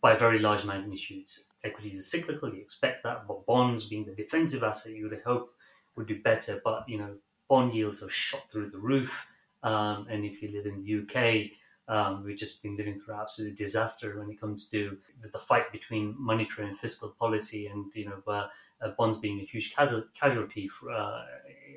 by 0.00 0.14
very 0.14 0.38
large 0.38 0.64
magnitudes. 0.64 1.50
Equities 1.62 1.98
are 1.98 2.02
cyclical, 2.02 2.52
you 2.54 2.60
expect 2.60 3.02
that, 3.04 3.26
but 3.26 3.46
bonds, 3.46 3.84
being 3.84 4.04
the 4.04 4.12
defensive 4.14 4.62
asset, 4.62 4.92
you 4.94 5.08
would 5.08 5.20
hope 5.24 5.54
would 5.96 6.06
do 6.08 6.20
better. 6.22 6.60
But 6.64 6.88
you 6.88 6.98
know, 6.98 7.16
bond 7.48 7.74
yields 7.74 8.00
have 8.00 8.12
shot 8.12 8.50
through 8.50 8.70
the 8.70 8.78
roof. 8.78 9.26
Um, 9.62 10.06
and 10.10 10.24
if 10.24 10.42
you 10.42 10.50
live 10.52 10.66
in 10.66 10.82
the 10.82 10.84
UK, 10.86 11.50
um, 11.88 12.24
we've 12.24 12.36
just 12.36 12.62
been 12.62 12.76
living 12.76 12.96
through 12.96 13.14
absolute 13.14 13.56
disaster 13.56 14.18
when 14.18 14.30
it 14.30 14.40
comes 14.40 14.68
to 14.70 14.96
the, 15.20 15.28
the 15.28 15.38
fight 15.38 15.70
between 15.70 16.14
monetary 16.18 16.68
and 16.68 16.78
fiscal 16.78 17.14
policy, 17.18 17.66
and 17.66 17.92
you 17.94 18.06
know, 18.06 18.22
uh, 18.26 18.46
uh, 18.82 18.90
bonds 18.96 19.18
being 19.18 19.40
a 19.40 19.44
huge 19.44 19.74
casualty 19.74 20.68
for, 20.68 20.90
uh, 20.90 21.22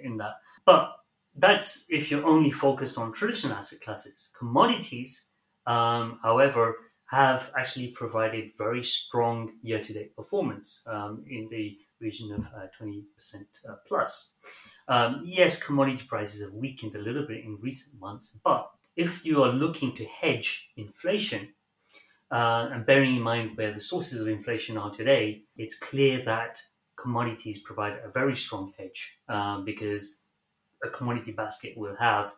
in 0.04 0.18
that. 0.18 0.36
But 0.66 0.96
that's 1.36 1.92
if 1.92 2.10
you're 2.10 2.26
only 2.26 2.52
focused 2.52 2.98
on 2.98 3.12
traditional 3.12 3.54
asset 3.54 3.82
classes. 3.82 4.32
Commodities, 4.38 5.30
um, 5.66 6.20
however, 6.24 6.76
have 7.08 7.52
actually 7.58 7.88
provided 7.88 8.52
very 8.58 8.84
strong 8.84 9.54
year-to-date 9.62 10.16
performance 10.16 10.84
um, 10.88 11.24
in 11.30 11.48
the 11.50 11.78
region 12.02 12.34
of 12.34 12.46
uh, 12.48 12.68
20% 12.82 13.04
uh, 13.70 13.76
plus. 13.88 14.36
Um, 14.90 15.22
yes, 15.24 15.62
commodity 15.62 16.06
prices 16.08 16.42
have 16.42 16.54
weakened 16.54 16.96
a 16.96 17.00
little 17.00 17.26
bit 17.26 17.44
in 17.44 17.58
recent 17.62 18.00
months, 18.00 18.40
but 18.44 18.70
if 18.98 19.26
you 19.26 19.44
are 19.44 19.52
looking 19.52 19.96
to 19.96 20.06
hedge 20.06 20.72
inflation, 20.76 21.54
uh, 22.32 22.70
and 22.72 22.86
bearing 22.86 23.16
in 23.16 23.22
mind 23.22 23.56
where 23.56 23.72
the 23.72 23.80
sources 23.80 24.20
of 24.20 24.28
inflation 24.28 24.78
are 24.78 24.92
today, 24.92 25.44
it's 25.56 25.78
clear 25.78 26.24
that 26.26 26.62
commodities 26.98 27.60
provide 27.60 27.94
a 28.04 28.10
very 28.10 28.36
strong 28.36 28.74
hedge 28.78 29.20
um, 29.30 29.64
because 29.64 30.24
a 30.84 30.90
commodity 30.90 31.32
basket 31.32 31.78
will 31.78 31.96
have 31.98 32.34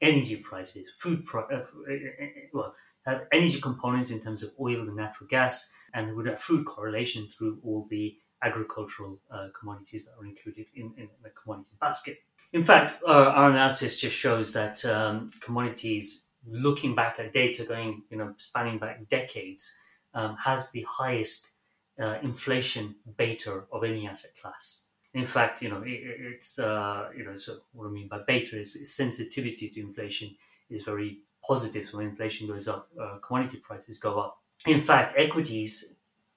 energy 0.00 0.36
prices, 0.36 0.90
food, 0.98 1.24
uh, 1.34 1.38
uh, 1.38 1.56
uh, 1.56 2.26
well, 2.52 2.74
have 3.04 3.26
energy 3.32 3.60
components 3.60 4.10
in 4.10 4.20
terms 4.20 4.42
of 4.42 4.50
oil 4.58 4.80
and 4.80 4.96
natural 4.96 5.26
gas, 5.28 5.72
and 5.92 6.14
would 6.16 6.26
have 6.26 6.40
food 6.40 6.64
correlation 6.64 7.28
through 7.28 7.58
all 7.62 7.84
the 7.90 8.16
agricultural 8.42 9.18
commodities 9.58 10.04
that 10.04 10.12
are 10.18 10.26
included 10.26 10.66
in, 10.74 10.92
in 10.96 11.08
the 11.22 11.30
commodity 11.30 11.70
basket. 11.80 12.16
In 12.54 12.62
fact, 12.62 13.02
our, 13.04 13.26
our 13.26 13.50
analysis 13.50 14.00
just 14.00 14.16
shows 14.16 14.52
that 14.52 14.84
um, 14.84 15.30
commodities 15.40 16.28
looking 16.46 16.94
back 16.94 17.18
at 17.18 17.32
data 17.32 17.64
going, 17.64 18.04
you 18.10 18.16
know, 18.16 18.32
spanning 18.36 18.78
back 18.78 19.08
decades, 19.08 19.76
um, 20.14 20.36
has 20.36 20.70
the 20.70 20.86
highest 20.88 21.54
uh, 22.00 22.18
inflation 22.22 22.94
beta 23.16 23.64
of 23.72 23.82
any 23.82 24.06
asset 24.06 24.30
class. 24.40 24.90
In 25.14 25.24
fact, 25.24 25.62
you 25.62 25.68
know, 25.68 25.82
it, 25.82 26.00
it's, 26.32 26.60
uh, 26.60 27.08
you 27.16 27.24
know, 27.24 27.34
so 27.34 27.56
what 27.72 27.88
I 27.88 27.90
mean 27.90 28.06
by 28.06 28.20
beta 28.24 28.56
is 28.56 28.94
sensitivity 28.94 29.68
to 29.70 29.80
inflation 29.80 30.36
is 30.70 30.84
very 30.84 31.18
positive. 31.44 31.88
So 31.88 31.98
when 31.98 32.10
inflation 32.10 32.46
goes 32.46 32.68
up, 32.68 32.88
uh, 33.00 33.18
commodity 33.26 33.58
prices 33.58 33.98
go 33.98 34.20
up. 34.20 34.38
In 34.64 34.80
fact, 34.80 35.14
equities, 35.16 35.96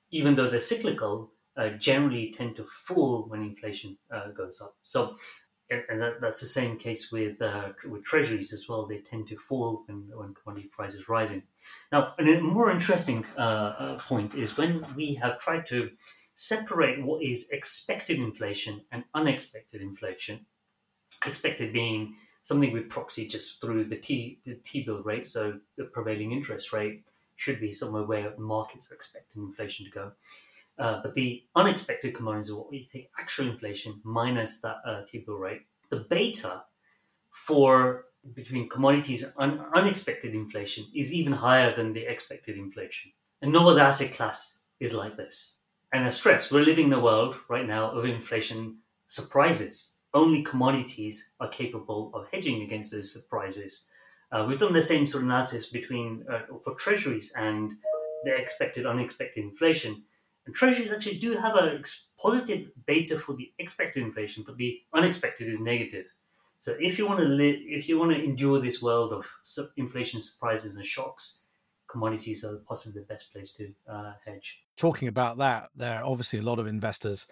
even 0.10 0.36
though 0.36 0.50
they're 0.50 0.60
cyclical, 0.60 1.32
uh, 1.56 1.70
generally 1.70 2.32
tend 2.32 2.56
to 2.56 2.64
fall 2.64 3.26
when 3.28 3.44
inflation 3.44 3.98
uh, 4.12 4.30
goes 4.30 4.62
up. 4.62 4.76
So 4.82 5.18
and 5.70 6.02
that, 6.02 6.22
that's 6.22 6.40
the 6.40 6.46
same 6.46 6.78
case 6.78 7.12
with 7.12 7.42
uh, 7.42 7.70
with 7.90 8.04
treasuries 8.04 8.54
as 8.54 8.68
well. 8.70 8.86
They 8.86 9.00
tend 9.00 9.28
to 9.28 9.38
fall 9.38 9.84
when, 9.86 10.10
when 10.14 10.34
commodity 10.34 10.68
prices 10.68 11.10
rising. 11.10 11.44
Now, 11.92 12.14
a 12.20 12.40
more 12.40 12.72
interesting 12.72 13.26
uh, 13.38 13.42
uh, 13.78 13.98
point 14.00 14.34
is 14.36 14.58
when 14.58 14.86
we 14.96 15.16
have 15.16 15.40
tried 15.40 15.66
to 15.68 15.92
separate 16.36 17.04
what 17.04 17.24
is 17.24 17.50
expected 17.52 18.18
inflation 18.20 18.86
and 18.92 19.04
unexpected 19.14 19.82
inflation. 19.82 20.46
Expected 21.26 21.74
being 21.74 22.16
something 22.44 22.72
we 22.72 22.82
proxy 22.82 23.28
just 23.28 23.60
through 23.60 23.84
the 23.86 23.98
T 23.98 24.40
the 24.46 24.56
T 24.56 24.84
bill 24.84 25.04
rate, 25.04 25.26
so 25.26 25.60
the 25.76 25.86
prevailing 25.86 26.32
interest 26.32 26.72
rate 26.72 27.04
should 27.36 27.60
be 27.60 27.74
somewhere 27.74 28.04
where 28.04 28.34
markets 28.38 28.90
are 28.90 28.96
expecting 28.96 29.44
inflation 29.44 29.86
to 29.86 29.92
go. 29.92 30.12
Uh, 30.80 31.02
but 31.02 31.14
the 31.16 31.44
unexpected 31.56 32.14
commodities 32.14 32.52
are 32.52 32.56
what 32.58 32.74
you 32.74 32.86
take 32.86 33.10
actual 33.20 33.48
inflation 33.48 34.00
minus 34.04 34.62
that 34.62 34.78
uh, 34.86 35.02
T-bill 35.08 35.38
rate. 35.38 35.62
The 35.90 36.06
beta 36.10 36.64
for 37.32 38.06
between 38.34 38.70
commodities 38.70 39.34
and 39.38 39.62
unexpected 39.74 40.34
inflation 40.34 40.86
is 40.94 41.14
even 41.14 41.34
higher 41.34 41.76
than 41.76 41.94
the 41.94 42.06
expected 42.06 42.58
inflation. 42.58 43.12
And 43.42 43.52
no 43.52 43.70
other 43.70 43.82
asset 43.82 44.12
class 44.12 44.64
is 44.80 44.94
like 44.94 45.18
this. 45.18 45.62
And 45.94 46.06
I 46.06 46.10
stress, 46.10 46.52
we're 46.52 46.62
living 46.62 46.88
in 46.88 46.94
a 46.94 47.00
world 47.00 47.38
right 47.50 47.66
now 47.66 47.92
of 47.92 48.06
inflation 48.06 48.80
surprises. 49.08 50.00
Only 50.14 50.44
commodities 50.44 51.34
are 51.40 51.48
capable 51.48 52.12
of 52.14 52.28
hedging 52.32 52.62
against 52.62 52.92
those 52.92 53.14
surprises. 53.14 53.88
Uh, 54.32 54.46
we've 54.48 54.60
done 54.60 54.74
the 54.74 54.82
same 54.82 55.08
sort 55.08 55.24
of 55.24 55.30
analysis 55.30 55.68
between 55.68 56.26
uh, 56.30 56.42
for 56.64 56.76
treasuries 56.76 57.34
and 57.38 57.74
the 58.26 58.36
expected 58.36 58.86
unexpected 58.86 59.44
inflation 59.44 60.04
and 60.48 60.56
treasuries 60.56 60.92
actually 60.92 61.18
do 61.20 61.34
have 61.34 61.56
a 61.56 61.80
positive 62.20 62.70
beta 62.86 63.20
for 63.20 63.34
the 63.34 63.52
expected 63.60 64.02
inflation, 64.02 64.44
but 64.48 64.58
the 64.58 64.80
unexpected 64.94 65.48
is 65.48 65.60
negative. 65.60 66.06
So 66.58 66.76
if 66.80 66.98
you 66.98 67.06
want 67.06 67.20
to 67.20 67.26
live, 67.26 67.58
if 67.60 67.88
you 67.88 68.00
want 68.00 68.14
to 68.14 68.24
endure 68.24 68.60
this 68.60 68.82
world 68.82 69.14
of 69.14 69.28
inflation 69.76 70.22
surprises 70.22 70.74
and 70.76 70.86
shocks, 70.86 71.46
commodities 71.88 72.44
are 72.44 72.58
possibly 72.68 73.02
the 73.02 73.08
best 73.08 73.32
place 73.32 73.52
to 73.54 73.74
uh, 73.92 74.14
hedge. 74.26 74.58
Talking 74.78 75.10
about 75.10 75.38
that, 75.38 75.70
there 75.76 76.00
are 76.00 76.06
obviously 76.06 76.40
a 76.40 76.44
lot 76.44 76.60
of 76.60 76.66
investors 76.66 77.28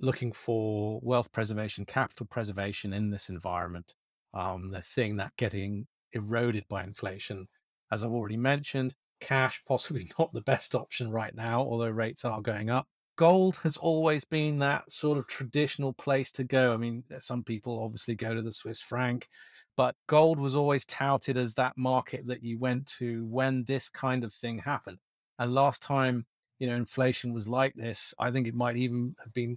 looking 0.00 0.32
for 0.32 0.98
wealth 1.02 1.30
preservation, 1.32 1.84
capital 1.84 2.26
preservation 2.26 2.92
in 2.92 3.10
this 3.10 3.28
environment. 3.28 3.94
Um, 4.34 4.70
they're 4.70 4.82
seeing 4.82 5.16
that 5.16 5.36
getting 5.36 5.86
eroded 6.12 6.64
by 6.68 6.84
inflation. 6.84 7.48
As 7.92 8.02
I've 8.02 8.12
already 8.12 8.36
mentioned, 8.36 8.94
cash 9.20 9.62
possibly 9.66 10.10
not 10.18 10.32
the 10.32 10.40
best 10.42 10.74
option 10.74 11.10
right 11.10 11.34
now, 11.34 11.60
although 11.60 11.88
rates 11.88 12.24
are 12.24 12.40
going 12.40 12.70
up. 12.70 12.86
Gold 13.16 13.56
has 13.62 13.78
always 13.78 14.24
been 14.24 14.58
that 14.58 14.90
sort 14.92 15.16
of 15.16 15.26
traditional 15.26 15.94
place 15.94 16.30
to 16.32 16.44
go. 16.44 16.74
I 16.74 16.76
mean, 16.76 17.02
some 17.18 17.42
people 17.42 17.82
obviously 17.82 18.14
go 18.14 18.34
to 18.34 18.42
the 18.42 18.52
Swiss 18.52 18.82
franc, 18.82 19.26
but 19.74 19.94
gold 20.06 20.38
was 20.38 20.54
always 20.54 20.84
touted 20.84 21.38
as 21.38 21.54
that 21.54 21.78
market 21.78 22.26
that 22.26 22.42
you 22.42 22.58
went 22.58 22.86
to 22.98 23.24
when 23.26 23.64
this 23.64 23.88
kind 23.88 24.22
of 24.22 24.34
thing 24.34 24.58
happened. 24.58 24.98
And 25.38 25.54
last 25.54 25.80
time, 25.80 26.26
you 26.58 26.66
know, 26.66 26.76
inflation 26.76 27.32
was 27.32 27.48
like 27.48 27.74
this, 27.74 28.12
I 28.18 28.30
think 28.30 28.46
it 28.46 28.54
might 28.54 28.76
even 28.76 29.16
have 29.22 29.32
been 29.32 29.56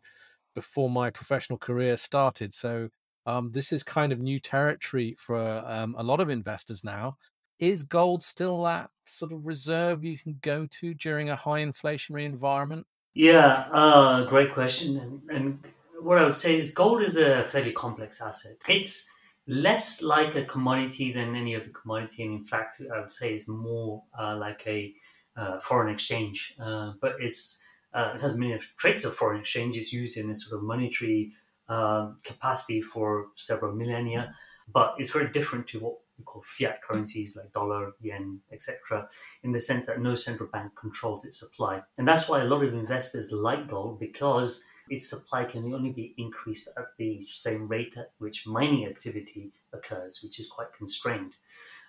before 0.55 0.89
my 0.89 1.09
professional 1.09 1.59
career 1.59 1.97
started. 1.97 2.53
So 2.53 2.89
um, 3.25 3.51
this 3.51 3.71
is 3.71 3.83
kind 3.83 4.11
of 4.11 4.19
new 4.19 4.39
territory 4.39 5.15
for 5.19 5.63
um, 5.65 5.95
a 5.97 6.03
lot 6.03 6.19
of 6.19 6.29
investors 6.29 6.83
now 6.83 7.17
is 7.59 7.83
gold 7.83 8.23
still 8.23 8.63
that 8.63 8.89
sort 9.05 9.31
of 9.31 9.45
reserve 9.45 10.03
you 10.03 10.17
can 10.17 10.39
go 10.41 10.65
to 10.65 10.93
during 10.93 11.29
a 11.29 11.35
high 11.35 11.61
inflationary 11.61 12.25
environment? 12.25 12.85
Yeah, 13.13 13.67
uh, 13.71 14.23
great 14.25 14.53
question. 14.53 14.97
And, 14.97 15.21
and 15.29 15.67
what 16.01 16.17
I 16.17 16.23
would 16.23 16.35
say 16.35 16.57
is 16.57 16.71
gold 16.71 17.01
is 17.01 17.17
a 17.17 17.43
fairly 17.43 17.71
complex 17.71 18.21
asset. 18.21 18.53
It's 18.67 19.11
less 19.47 20.01
like 20.01 20.35
a 20.35 20.43
commodity 20.43 21.11
than 21.11 21.35
any 21.35 21.55
other 21.55 21.69
commodity, 21.69 22.23
and 22.23 22.33
in 22.33 22.45
fact, 22.45 22.81
I 22.93 22.99
would 23.01 23.11
say 23.11 23.33
it's 23.33 23.47
more 23.47 24.03
uh, 24.17 24.37
like 24.37 24.63
a 24.67 24.93
uh, 25.35 25.59
foreign 25.59 25.91
exchange. 25.93 26.55
Uh, 26.61 26.93
but 27.01 27.15
it's 27.19 27.61
uh, 27.93 28.13
it 28.15 28.21
has 28.21 28.35
many 28.35 28.57
traits 28.77 29.03
of 29.03 29.15
foreign 29.15 29.39
exchange. 29.39 29.75
It's 29.75 29.91
used 29.91 30.17
in 30.17 30.29
a 30.29 30.35
sort 30.35 30.57
of 30.59 30.63
monetary 30.63 31.33
um, 31.67 32.17
capacity 32.23 32.81
for 32.81 33.27
several 33.35 33.75
millennia, 33.75 34.35
but 34.71 34.95
it's 34.99 35.09
very 35.09 35.29
different 35.29 35.67
to 35.67 35.79
what 35.79 35.95
we 36.19 36.25
call 36.25 36.43
fiat 36.45 36.81
currencies 36.83 37.35
like 37.35 37.51
dollar, 37.53 37.93
yen, 38.01 38.41
etc., 38.51 39.07
in 39.41 39.51
the 39.51 39.59
sense 39.59 39.87
that 39.87 40.01
no 40.01 40.13
central 40.13 40.49
bank 40.49 40.75
controls 40.75 41.25
its 41.25 41.39
supply. 41.39 41.81
And 41.97 42.07
that's 42.07 42.29
why 42.29 42.41
a 42.41 42.45
lot 42.45 42.63
of 42.63 42.73
investors 42.73 43.31
like 43.31 43.67
gold 43.67 43.99
because 43.99 44.63
its 44.89 45.09
supply 45.09 45.45
can 45.45 45.73
only 45.73 45.91
be 45.91 46.13
increased 46.17 46.69
at 46.77 46.85
the 46.97 47.25
same 47.25 47.67
rate 47.67 47.95
at 47.97 48.11
which 48.17 48.45
mining 48.45 48.85
activity 48.85 49.53
occurs, 49.73 50.21
which 50.23 50.39
is 50.39 50.47
quite 50.47 50.73
constrained. 50.73 51.35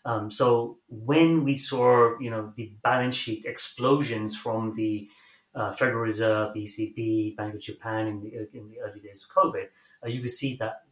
Um, 0.05 0.31
so 0.31 0.79
when 0.89 1.45
we 1.45 1.57
saw, 1.57 2.19
you 2.19 2.31
know, 2.31 2.53
the 2.57 2.73
balance 2.83 3.17
sheet 3.17 3.45
explosions 3.45 4.37
from 4.37 4.75
the 4.75 5.11
uh, 5.55 5.73
Federal 5.73 6.03
Reserve, 6.03 6.55
ECB, 6.55 7.37
Bank 7.37 7.55
of 7.55 7.61
Japan 7.61 8.07
in 8.07 8.21
the 8.21 8.49
in 8.57 8.69
the 8.69 8.81
early 8.81 9.01
days 9.01 9.27
of 9.27 9.35
COVID, 9.35 9.67
uh, 10.05 10.09
you 10.09 10.21
could 10.21 10.31
see 10.31 10.57
that 10.57 10.85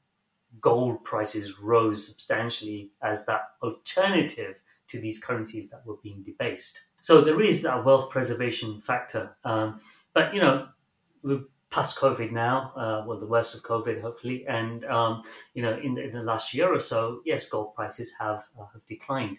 gold 0.61 1.05
prices 1.05 1.59
rose 1.59 2.07
substantially 2.07 2.91
as 3.03 3.27
that 3.27 3.43
alternative 3.63 4.61
to 4.89 5.01
these 5.01 5.19
currencies 5.19 5.69
that 5.71 5.85
were 5.85 5.97
being 6.03 6.23
debased. 6.23 6.81
So 7.01 7.21
there 7.21 7.41
is 7.41 7.63
that 7.63 7.85
wealth 7.85 8.11
preservation 8.11 8.81
factor. 8.81 9.37
Um, 9.45 9.81
but, 10.15 10.35
you 10.35 10.41
know, 10.41 10.69
we're 11.23 11.43
past 11.71 11.99
COVID 11.99 12.33
now, 12.33 12.73
uh, 12.77 13.05
well, 13.07 13.19
the 13.19 13.27
worst 13.27 13.55
of 13.55 13.63
COVID, 13.63 14.01
hopefully. 14.01 14.47
And, 14.47 14.85
um, 14.87 15.23
you 15.55 15.63
know, 15.63 15.79
in 15.79 15.95
the, 15.95 16.05
in 16.05 16.13
the, 16.13 16.23
last 16.23 16.55
year 16.55 16.73
or 16.73 16.81
so, 16.81 17.21
yes, 17.25 17.49
gold 17.49 17.75
prices 17.75 18.13
have, 18.19 18.47
uh, 18.59 18.65
have 18.73 18.85
declined. 18.87 19.39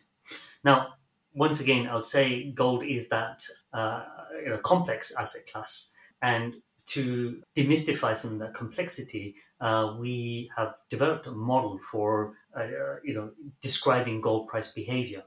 Now, 0.63 0.89
once 1.33 1.59
again, 1.59 1.87
I 1.87 1.95
would 1.95 2.05
say 2.05 2.51
gold 2.51 2.83
is 2.83 3.09
that 3.09 3.43
uh, 3.73 4.03
you 4.43 4.49
know, 4.49 4.57
complex 4.57 5.13
asset 5.15 5.41
class. 5.51 5.95
And 6.21 6.55
to 6.87 7.41
demystify 7.55 8.17
some 8.17 8.33
of 8.33 8.39
that 8.39 8.53
complexity, 8.53 9.35
uh, 9.61 9.95
we 9.99 10.49
have 10.55 10.75
developed 10.89 11.27
a 11.27 11.31
model 11.31 11.79
for 11.79 12.35
uh, 12.55 12.67
you 13.03 13.13
know 13.13 13.31
describing 13.61 14.21
gold 14.21 14.47
price 14.47 14.71
behavior. 14.73 15.23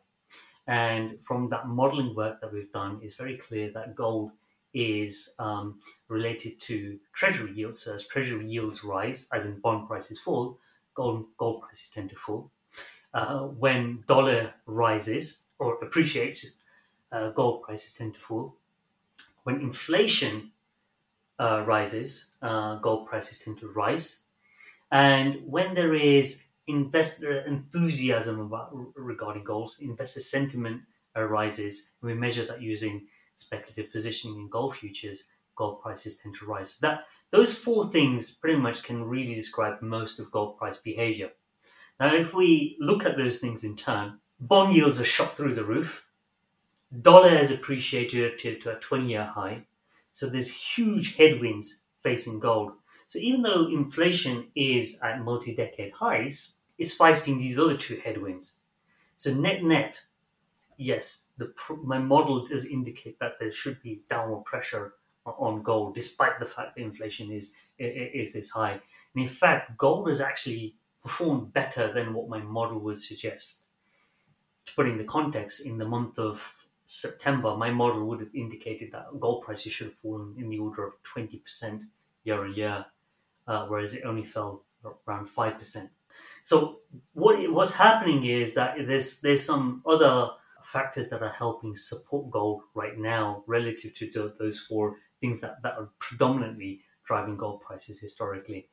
And 0.67 1.21
from 1.25 1.49
that 1.49 1.67
modeling 1.67 2.15
work 2.15 2.41
that 2.41 2.53
we've 2.53 2.71
done, 2.71 3.01
it's 3.03 3.15
very 3.15 3.37
clear 3.37 3.71
that 3.73 3.95
gold 3.97 4.31
is 4.73 5.35
um, 5.39 5.79
related 6.09 6.61
to 6.61 6.99
treasury 7.13 7.53
yields. 7.53 7.83
So 7.83 7.95
as 7.95 8.07
treasury 8.07 8.47
yields 8.47 8.85
rise, 8.85 9.29
as 9.33 9.45
in 9.45 9.61
bond 9.61 9.89
prices 9.89 10.21
fall, 10.21 10.59
gold 10.95 11.27
gold 11.37 11.63
prices 11.63 11.91
tend 11.91 12.11
to 12.11 12.17
fall. 12.17 12.51
Uh, 13.15 13.41
when 13.41 14.05
dollar 14.07 14.55
rises 14.67 15.51
or 15.59 15.75
appreciates, 15.83 16.65
uh, 17.13 17.31
gold 17.31 17.63
prices 17.63 17.93
tend 17.93 18.15
to 18.15 18.21
fall. 18.21 18.57
When 19.45 19.61
inflation 19.61 20.52
uh, 21.39 21.65
rises, 21.67 22.33
uh, 22.43 22.77
gold 22.77 23.07
prices 23.07 23.39
tend 23.39 23.59
to 23.61 23.69
rise. 23.69 24.27
And 24.91 25.41
when 25.47 25.75
there 25.75 25.95
is 25.95 26.49
investor 26.67 27.41
enthusiasm 27.41 28.41
about, 28.41 28.71
regarding 28.95 29.45
gold, 29.45 29.73
investor 29.81 30.21
sentiment 30.21 30.83
arises, 31.17 31.95
and 32.01 32.11
we 32.11 32.15
measure 32.15 32.45
that 32.45 32.63
using 32.63 33.07
speculative 33.37 33.91
positioning 33.91 34.39
in 34.39 34.49
gold 34.49 34.77
futures, 34.77 35.31
gold 35.57 35.81
prices 35.81 36.19
tend 36.19 36.35
to 36.37 36.47
rise. 36.47 36.75
So 36.75 36.87
that 36.87 37.05
those 37.31 37.55
four 37.55 37.91
things 37.91 38.31
pretty 38.31 38.59
much 38.59 38.83
can 38.83 39.05
really 39.05 39.35
describe 39.35 39.81
most 39.81 40.21
of 40.21 40.31
gold 40.31 40.59
price 40.59 40.77
behavior. 40.77 41.31
Now, 41.99 42.15
if 42.15 42.35
we 42.35 42.77
look 42.79 43.07
at 43.07 43.17
those 43.17 43.39
things 43.39 43.65
in 43.65 43.77
turn, 43.77 44.19
bond 44.39 44.75
yields 44.75 45.01
are 45.01 45.05
shot 45.05 45.37
through 45.37 45.55
the 45.55 45.65
roof 45.65 46.07
Dollar 47.01 47.31
has 47.31 47.51
appreciated 47.51 48.39
to, 48.39 48.59
to 48.59 48.77
a 48.77 48.81
20 48.81 49.09
year 49.09 49.25
high. 49.25 49.65
So 50.13 50.29
there's 50.29 50.49
huge 50.49 51.17
headwinds 51.17 51.87
facing 52.03 52.39
gold. 52.39 52.73
So 53.07 53.19
even 53.19 53.43
though 53.43 53.69
inflation 53.69 54.49
is 54.55 55.01
at 55.03 55.23
multi 55.23 55.55
decade 55.55 55.93
highs, 55.93 56.57
it's 56.79 56.93
fighting 56.93 57.39
these 57.39 57.59
other 57.59 57.77
two 57.77 58.01
headwinds. 58.03 58.61
So 59.17 59.35
net 59.35 59.63
net, 59.63 60.03
yes, 60.77 61.29
the 61.39 61.53
my 61.85 61.99
model 61.99 62.47
does 62.47 62.67
indicate 62.67 63.19
that 63.21 63.39
there 63.39 63.53
should 63.53 63.83
be 63.83 64.03
downward 64.09 64.45
pressure 64.45 64.95
on 65.25 65.63
gold, 65.63 65.95
despite 65.95 66.39
the 66.41 66.47
fact 66.47 66.75
that 66.77 66.83
inflation 66.83 67.31
is 67.31 67.55
is 67.79 68.33
this 68.33 68.51
high. 68.51 68.73
And 68.73 69.23
in 69.23 69.29
fact, 69.29 69.77
gold 69.77 70.09
has 70.09 70.21
actually 70.21 70.77
performed 71.03 71.53
better 71.53 71.93
than 71.93 72.15
what 72.15 72.29
my 72.29 72.39
model 72.39 72.79
would 72.81 72.99
suggest. 72.99 73.67
To 74.67 74.75
put 74.75 74.89
in 74.89 74.99
the 74.99 75.05
context, 75.05 75.67
in 75.67 75.79
the 75.79 75.85
month 75.85 76.19
of 76.19 76.62
September, 77.01 77.57
my 77.57 77.71
model 77.71 78.07
would 78.07 78.21
have 78.21 78.35
indicated 78.35 78.93
that 78.93 79.07
gold 79.19 79.43
prices 79.43 79.73
should 79.73 79.87
have 79.89 79.97
fallen 79.97 80.35
in 80.39 80.49
the 80.49 80.59
order 80.59 80.87
of 80.87 80.95
20% 81.03 81.83
year 82.25 82.45
on 82.45 82.55
year, 82.55 82.85
uh, 83.47 83.67
whereas 83.67 83.95
it 83.95 84.05
only 84.05 84.25
fell 84.25 84.65
around 85.09 85.27
5%. 85.27 85.89
So 86.45 86.81
what 87.15 87.51
what's 87.51 87.75
happening 87.75 88.25
is 88.25 88.53
that 88.55 88.77
there's 88.87 89.23
there's 89.23 89.43
some 89.43 89.83
other 89.87 90.31
factors 90.63 91.09
that 91.09 91.23
are 91.23 91.33
helping 91.33 91.75
support 91.75 92.31
gold 92.31 92.63
right 92.75 92.99
now 92.99 93.43
relative 93.47 93.95
to 93.95 94.33
those 94.39 94.61
four 94.61 94.97
things 95.21 95.41
that, 95.41 95.63
that 95.63 95.79
are 95.79 95.89
predominantly 95.99 96.83
driving 97.07 97.39
gold 97.39 97.63
prices 97.63 97.99
historically. 97.99 98.69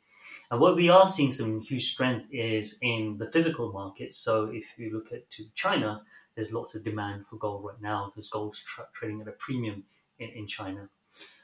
And 0.51 0.59
what 0.59 0.75
we 0.75 0.89
are 0.89 1.05
seeing 1.05 1.31
some 1.31 1.61
huge 1.61 1.91
strength 1.91 2.25
is 2.31 2.79
in 2.81 3.17
the 3.17 3.29
physical 3.29 3.71
markets. 3.71 4.17
So 4.17 4.45
if 4.45 4.65
you 4.77 4.91
look 4.91 5.11
at 5.11 5.29
to 5.31 5.45
China, 5.53 6.01
there's 6.33 6.51
lots 6.51 6.73
of 6.73 6.83
demand 6.83 7.27
for 7.27 7.35
gold 7.35 7.63
right 7.63 7.81
now 7.81 8.07
because 8.07 8.29
gold's 8.29 8.61
tra- 8.63 8.87
trading 8.93 9.21
at 9.21 9.27
a 9.27 9.33
premium 9.33 9.83
in, 10.17 10.29
in 10.29 10.47
China. 10.47 10.89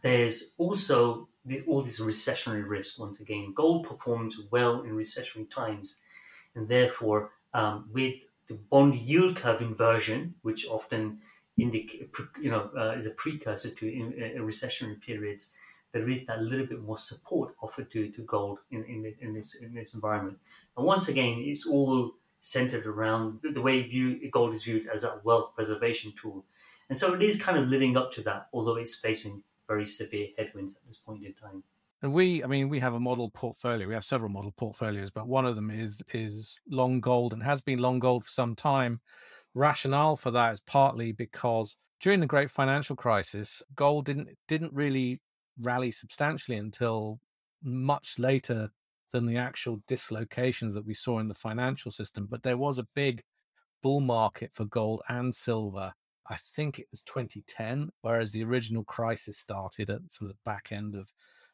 There's 0.01 0.55
also 0.57 1.27
the, 1.45 1.61
all 1.67 1.81
this 1.81 2.01
recessionary 2.01 2.67
risk. 2.67 2.99
Once 2.99 3.19
again, 3.19 3.53
gold 3.53 3.87
performs 3.87 4.39
well 4.51 4.81
in 4.81 4.91
recessionary 4.91 5.49
times, 5.49 5.99
and 6.55 6.67
therefore, 6.67 7.31
um, 7.53 7.89
with 7.91 8.23
the 8.47 8.53
bond 8.53 8.95
yield 8.95 9.35
curve 9.35 9.61
inversion, 9.61 10.35
which 10.41 10.67
often 10.67 11.19
indicate 11.57 12.09
you 12.39 12.51
know 12.51 12.69
uh, 12.77 12.91
is 12.91 13.05
a 13.05 13.11
precursor 13.11 13.69
to 13.69 13.87
in, 13.87 14.13
in 14.13 14.41
recessionary 14.43 14.99
periods, 15.01 15.53
there 15.95 16.09
is 16.09 16.25
that 16.25 16.41
little 16.41 16.65
bit 16.65 16.81
more 16.81 16.97
support 16.97 17.55
offered 17.61 17.89
to, 17.89 18.09
to 18.09 18.21
gold 18.23 18.59
in, 18.69 18.83
in, 18.83 19.13
in 19.21 19.33
this 19.33 19.55
in 19.61 19.73
this 19.73 19.93
environment. 19.93 20.37
And 20.75 20.85
once 20.85 21.07
again, 21.07 21.41
it's 21.45 21.65
all 21.65 22.15
centered 22.41 22.85
around 22.85 23.39
the 23.53 23.61
way 23.61 23.81
view, 23.81 24.29
gold 24.29 24.53
is 24.53 24.65
viewed 24.65 24.87
as 24.93 25.05
a 25.05 25.21
wealth 25.23 25.55
preservation 25.55 26.13
tool. 26.21 26.43
And 26.89 26.97
so 26.97 27.13
it 27.13 27.21
is 27.21 27.41
kind 27.41 27.57
of 27.57 27.69
living 27.69 27.95
up 27.95 28.11
to 28.11 28.21
that, 28.23 28.47
although 28.51 28.75
it's 28.75 28.93
facing 28.93 29.41
very 29.69 29.85
severe 29.85 30.27
headwinds 30.37 30.75
at 30.75 30.85
this 30.85 30.97
point 30.97 31.25
in 31.25 31.33
time. 31.33 31.63
And 32.01 32.11
we, 32.11 32.43
I 32.43 32.47
mean, 32.47 32.67
we 32.67 32.81
have 32.81 32.93
a 32.93 32.99
model 32.99 33.29
portfolio. 33.29 33.87
We 33.87 33.93
have 33.93 34.03
several 34.03 34.29
model 34.29 34.51
portfolios, 34.51 35.11
but 35.11 35.29
one 35.29 35.45
of 35.45 35.55
them 35.55 35.71
is 35.71 36.03
is 36.13 36.59
long 36.69 36.99
gold 36.99 37.31
and 37.31 37.41
has 37.41 37.61
been 37.61 37.79
long 37.79 37.99
gold 37.99 38.25
for 38.25 38.31
some 38.31 38.53
time. 38.53 38.99
Rationale 39.53 40.17
for 40.17 40.29
that 40.31 40.51
is 40.51 40.59
partly 40.59 41.13
because 41.13 41.77
during 42.01 42.19
the 42.19 42.27
great 42.27 42.51
financial 42.51 42.97
crisis, 42.97 43.63
gold 43.75 44.05
didn't 44.05 44.27
didn't 44.49 44.73
really 44.73 45.21
rally 45.61 45.91
substantially 45.91 46.57
until 46.57 47.19
much 47.63 48.19
later 48.19 48.69
than 49.11 49.25
the 49.25 49.37
actual 49.37 49.81
dislocations 49.87 50.73
that 50.73 50.85
we 50.85 50.93
saw 50.93 51.19
in 51.19 51.27
the 51.27 51.33
financial 51.33 51.91
system. 51.91 52.27
But 52.29 52.43
there 52.43 52.57
was 52.57 52.79
a 52.79 52.87
big 52.95 53.23
bull 53.81 54.01
market 54.01 54.51
for 54.53 54.65
gold 54.65 55.01
and 55.09 55.33
silver. 55.33 55.93
I 56.29 56.35
think 56.35 56.79
it 56.79 56.87
was 56.91 57.01
2010, 57.03 57.89
whereas 58.01 58.31
the 58.31 58.43
original 58.43 58.83
crisis 58.83 59.37
started 59.37 59.89
at 59.89 60.11
sort 60.11 60.31
of 60.31 60.37
the 60.37 60.49
back 60.49 60.69
end 60.71 60.95
of 60.95 61.11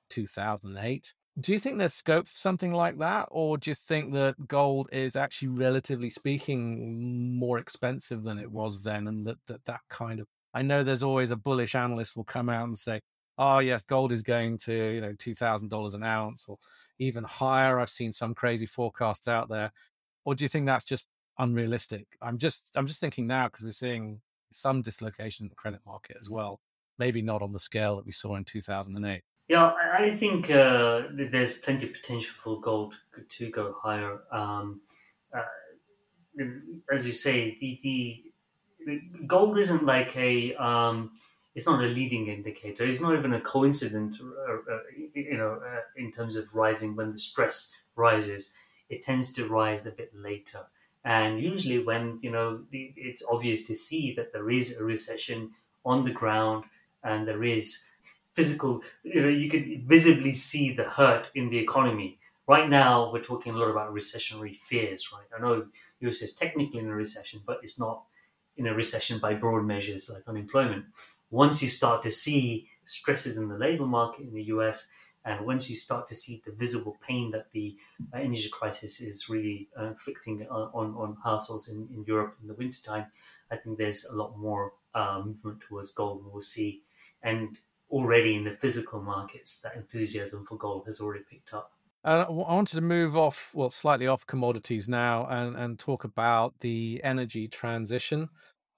2008. 0.09 1.13
Do 1.39 1.53
you 1.53 1.59
think 1.59 1.77
there's 1.77 1.93
scope 1.93 2.27
for 2.27 2.35
something 2.35 2.73
like 2.73 2.97
that? 2.99 3.27
Or 3.31 3.57
do 3.57 3.69
you 3.69 3.75
think 3.75 4.13
that 4.13 4.47
gold 4.47 4.89
is 4.91 5.15
actually, 5.15 5.49
relatively 5.49 6.09
speaking, 6.09 7.37
more 7.37 7.57
expensive 7.57 8.23
than 8.23 8.37
it 8.37 8.51
was 8.51 8.83
then? 8.83 9.07
And 9.07 9.25
that 9.27 9.37
that, 9.47 9.65
that 9.65 9.79
kind 9.89 10.19
of, 10.19 10.27
I 10.53 10.61
know 10.61 10.83
there's 10.83 11.03
always 11.03 11.31
a 11.31 11.37
bullish 11.37 11.75
analyst 11.75 12.17
will 12.17 12.25
come 12.25 12.49
out 12.49 12.67
and 12.67 12.77
say, 12.77 13.01
oh 13.41 13.57
yes, 13.59 13.81
gold 13.81 14.11
is 14.11 14.21
going 14.21 14.57
to 14.59 14.73
you 14.73 15.01
know 15.01 15.13
two 15.17 15.33
thousand 15.33 15.69
dollars 15.69 15.95
an 15.95 16.03
ounce 16.03 16.45
or 16.47 16.57
even 16.99 17.23
higher. 17.23 17.79
I've 17.79 17.89
seen 17.89 18.13
some 18.13 18.33
crazy 18.33 18.67
forecasts 18.67 19.27
out 19.27 19.49
there, 19.49 19.71
or 20.23 20.35
do 20.35 20.45
you 20.45 20.49
think 20.49 20.67
that's 20.67 20.85
just 20.85 21.07
unrealistic? 21.37 22.07
I'm 22.21 22.37
just 22.37 22.71
I'm 22.77 22.87
just 22.87 23.01
thinking 23.01 23.27
now 23.27 23.47
because 23.47 23.65
we're 23.65 23.71
seeing 23.71 24.21
some 24.51 24.81
dislocation 24.81 25.45
in 25.45 25.49
the 25.49 25.55
credit 25.55 25.81
market 25.85 26.17
as 26.21 26.29
well. 26.29 26.61
Maybe 26.99 27.21
not 27.21 27.41
on 27.41 27.51
the 27.51 27.59
scale 27.59 27.95
that 27.97 28.05
we 28.05 28.11
saw 28.11 28.35
in 28.35 28.45
two 28.45 28.61
thousand 28.61 28.95
and 28.95 29.05
eight. 29.05 29.23
Yeah, 29.47 29.73
I 29.97 30.11
think 30.11 30.49
uh, 30.49 31.01
there's 31.11 31.53
plenty 31.57 31.87
of 31.87 31.93
potential 31.93 32.33
for 32.41 32.61
gold 32.61 32.93
to 33.37 33.49
go 33.49 33.73
higher. 33.83 34.19
Um, 34.31 34.79
uh, 35.35 36.43
as 36.93 37.05
you 37.05 37.11
say, 37.11 37.57
the, 37.59 37.79
the 38.85 39.01
gold 39.27 39.57
isn't 39.57 39.83
like 39.83 40.15
a 40.15 40.55
um, 40.55 41.11
it's 41.55 41.65
not 41.65 41.83
a 41.83 41.87
leading 41.87 42.27
indicator. 42.27 42.85
It's 42.85 43.01
not 43.01 43.15
even 43.15 43.33
a 43.33 43.41
coincidence, 43.41 44.19
uh, 44.21 44.53
uh, 44.53 44.79
you 45.13 45.37
know, 45.37 45.61
uh, 45.65 45.81
in 45.97 46.11
terms 46.11 46.35
of 46.35 46.53
rising 46.53 46.95
when 46.95 47.11
the 47.11 47.19
stress 47.19 47.83
rises. 47.95 48.55
It 48.89 49.01
tends 49.01 49.33
to 49.33 49.47
rise 49.47 49.85
a 49.85 49.91
bit 49.91 50.11
later. 50.15 50.67
And 51.03 51.39
usually, 51.41 51.79
when 51.79 52.19
you 52.21 52.31
know 52.31 52.63
it's 52.71 53.23
obvious 53.29 53.65
to 53.67 53.75
see 53.75 54.13
that 54.15 54.33
there 54.33 54.49
is 54.49 54.77
a 54.79 54.83
recession 54.83 55.51
on 55.83 56.05
the 56.05 56.11
ground 56.11 56.65
and 57.03 57.27
there 57.27 57.43
is 57.43 57.89
physical, 58.35 58.83
you 59.03 59.21
know, 59.21 59.27
you 59.27 59.49
can 59.49 59.83
visibly 59.85 60.33
see 60.33 60.73
the 60.73 60.83
hurt 60.83 61.31
in 61.35 61.49
the 61.49 61.57
economy. 61.57 62.19
Right 62.47 62.69
now, 62.69 63.11
we're 63.11 63.23
talking 63.23 63.53
a 63.53 63.57
lot 63.57 63.69
about 63.69 63.93
recessionary 63.93 64.55
fears, 64.55 65.09
right? 65.11 65.25
I 65.35 65.41
know 65.41 65.67
US 66.01 66.21
is 66.21 66.35
technically 66.35 66.79
in 66.79 66.87
a 66.87 66.95
recession, 66.95 67.41
but 67.45 67.59
it's 67.63 67.79
not 67.79 68.03
in 68.57 68.67
a 68.67 68.73
recession 68.73 69.19
by 69.19 69.33
broad 69.33 69.63
measures 69.63 70.09
like 70.13 70.23
unemployment 70.27 70.85
once 71.31 71.63
you 71.63 71.69
start 71.69 72.01
to 72.03 72.11
see 72.11 72.67
stresses 72.83 73.37
in 73.37 73.47
the 73.47 73.57
labor 73.57 73.85
market 73.85 74.21
in 74.21 74.33
the 74.33 74.43
US, 74.43 74.85
and 75.23 75.45
once 75.45 75.69
you 75.69 75.75
start 75.75 76.07
to 76.07 76.15
see 76.15 76.41
the 76.45 76.51
visible 76.51 76.97
pain 77.07 77.31
that 77.31 77.51
the 77.51 77.77
uh, 78.13 78.17
energy 78.17 78.49
crisis 78.49 78.99
is 78.99 79.29
really 79.29 79.69
uh, 79.79 79.85
inflicting 79.85 80.45
on, 80.49 80.69
on, 80.73 80.95
on, 80.95 81.17
households 81.23 81.69
in, 81.69 81.87
in 81.93 82.03
Europe 82.07 82.35
in 82.41 82.47
the 82.47 82.55
wintertime, 82.55 83.05
I 83.51 83.57
think 83.57 83.77
there's 83.77 84.05
a 84.05 84.15
lot 84.15 84.37
more 84.37 84.73
uh, 84.95 85.21
movement 85.23 85.61
towards 85.67 85.91
gold 85.91 86.25
we'll 86.25 86.41
see. 86.41 86.81
And 87.21 87.57
already 87.91 88.35
in 88.35 88.43
the 88.43 88.55
physical 88.55 89.01
markets, 89.01 89.61
that 89.61 89.75
enthusiasm 89.75 90.45
for 90.45 90.57
gold 90.57 90.85
has 90.87 90.99
already 90.99 91.23
picked 91.29 91.53
up. 91.53 91.71
Uh, 92.03 92.25
I 92.27 92.31
wanted 92.31 92.75
to 92.77 92.81
move 92.81 93.15
off, 93.15 93.51
well, 93.53 93.69
slightly 93.69 94.07
off 94.07 94.25
commodities 94.25 94.89
now 94.89 95.27
and, 95.27 95.55
and 95.55 95.77
talk 95.77 96.03
about 96.03 96.59
the 96.61 96.99
energy 97.03 97.47
transition 97.47 98.29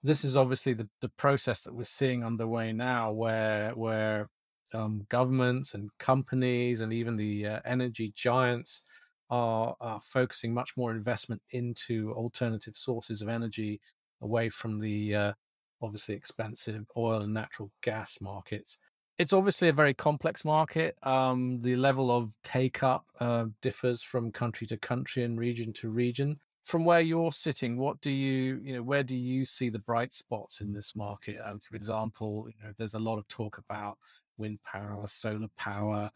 this 0.04 0.26
is 0.26 0.36
obviously 0.36 0.74
the, 0.74 0.88
the 1.02 1.10
process 1.10 1.62
that 1.62 1.74
we're 1.74 1.84
seeing 1.86 2.24
underway 2.24 2.74
now, 2.74 3.12
where 3.12 3.72
where 3.72 4.30
um, 4.74 5.06
governments 5.10 5.74
and 5.74 5.90
companies 6.00 6.82
and 6.82 6.92
even 6.92 7.16
the 7.16 7.48
uh, 7.48 7.60
energy 7.66 8.12
giants 8.16 8.84
are, 9.30 9.76
are 9.80 10.02
focusing 10.02 10.54
much 10.54 10.76
more 10.76 10.92
investment 10.92 11.42
into 11.52 12.12
alternative 12.14 12.76
sources 12.76 13.22
of 13.22 13.30
energy 13.30 13.80
away 14.22 14.50
from 14.50 14.80
the 14.80 15.16
uh, 15.16 15.34
obviously 15.82 16.16
expensive 16.16 16.86
oil 16.98 17.22
and 17.22 17.34
natural 17.34 17.72
gas 17.82 18.18
markets. 18.20 18.78
It's 19.20 19.34
obviously 19.34 19.70
a 19.70 19.74
very 19.74 19.94
complex 19.94 20.44
market. 20.44 20.98
Um, 21.04 21.62
the 21.62 21.76
level 21.76 22.10
of 22.10 22.32
take 22.44 22.82
up 22.84 23.06
uh, 23.20 23.46
differs 23.62 24.02
from 24.02 24.32
country 24.32 24.66
to 24.68 24.78
country 24.78 25.24
and 25.24 25.40
region 25.40 25.72
to 25.74 25.90
region 25.90 26.40
from 26.64 26.86
where 26.86 27.02
you're 27.02 27.32
sitting, 27.32 27.78
what 27.78 28.00
do 28.02 28.12
you, 28.12 28.62
you 28.64 28.74
know, 28.74 28.84
where 28.84 29.04
do 29.04 29.18
you 29.18 29.46
see 29.46 29.70
the 29.70 29.80
bright 29.80 30.14
spots 30.14 30.62
in 30.62 30.74
this 30.74 30.96
market? 30.96 31.38
And 31.44 31.62
for 31.62 31.76
example, 31.76 32.48
you 32.48 32.66
know, 32.66 32.74
there's 32.78 32.94
a 32.94 33.00
lot 33.00 33.18
of 33.18 33.28
talk 33.28 33.58
about 33.58 33.98
wind 34.38 34.60
power, 34.64 35.06
solar 35.08 35.50
power, 35.58 36.10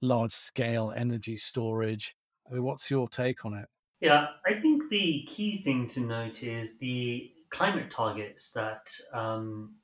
large 0.00 0.32
scale 0.32 0.92
energy 0.96 1.36
storage. 1.36 2.16
I 2.50 2.54
mean, 2.54 2.64
what's 2.64 2.90
your 2.90 3.08
take 3.08 3.44
on 3.44 3.54
it? 3.54 3.68
Yeah, 4.00 4.26
I 4.44 4.54
think 4.54 4.88
the 4.90 5.22
key 5.28 5.58
thing 5.58 5.86
to 5.90 6.00
note 6.00 6.42
is 6.42 6.78
the 6.78 7.30
climate 7.50 7.88
targets 7.88 8.50
that 8.52 8.92
um, 9.12 9.76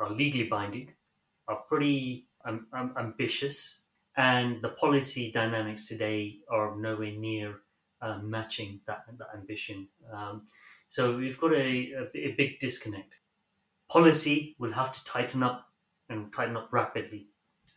are 0.00 0.10
legally 0.10 0.48
binding 0.48 0.90
are 1.46 1.62
pretty 1.68 2.26
um, 2.44 2.66
um, 2.72 2.94
ambitious, 2.98 3.86
and 4.16 4.60
the 4.62 4.70
policy 4.70 5.30
dynamics 5.30 5.86
today 5.86 6.38
are 6.50 6.76
nowhere 6.76 7.12
near 7.12 7.60
um, 8.02 8.30
matching 8.30 8.80
that, 8.86 9.04
that 9.18 9.28
ambition. 9.34 9.88
Um, 10.12 10.42
so 10.88 11.16
we've 11.16 11.38
got 11.38 11.52
a, 11.52 11.92
a, 11.92 12.08
a, 12.14 12.32
big 12.32 12.58
disconnect. 12.58 13.16
Policy 13.88 14.56
will 14.58 14.72
have 14.72 14.92
to 14.92 15.04
tighten 15.04 15.42
up 15.42 15.68
and 16.08 16.32
tighten 16.32 16.56
up 16.56 16.68
rapidly. 16.72 17.28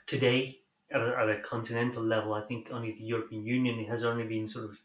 Today, 0.08 0.60
at 0.92 1.02
a, 1.02 1.18
at 1.18 1.30
a 1.30 1.40
continental 1.40 2.04
level, 2.04 2.34
I 2.34 2.42
think 2.42 2.70
only 2.72 2.92
the 2.92 3.04
European 3.04 3.46
Union 3.46 3.86
has 3.86 4.04
only 4.04 4.26
been 4.26 4.48
sort 4.48 4.66
of 4.66 4.78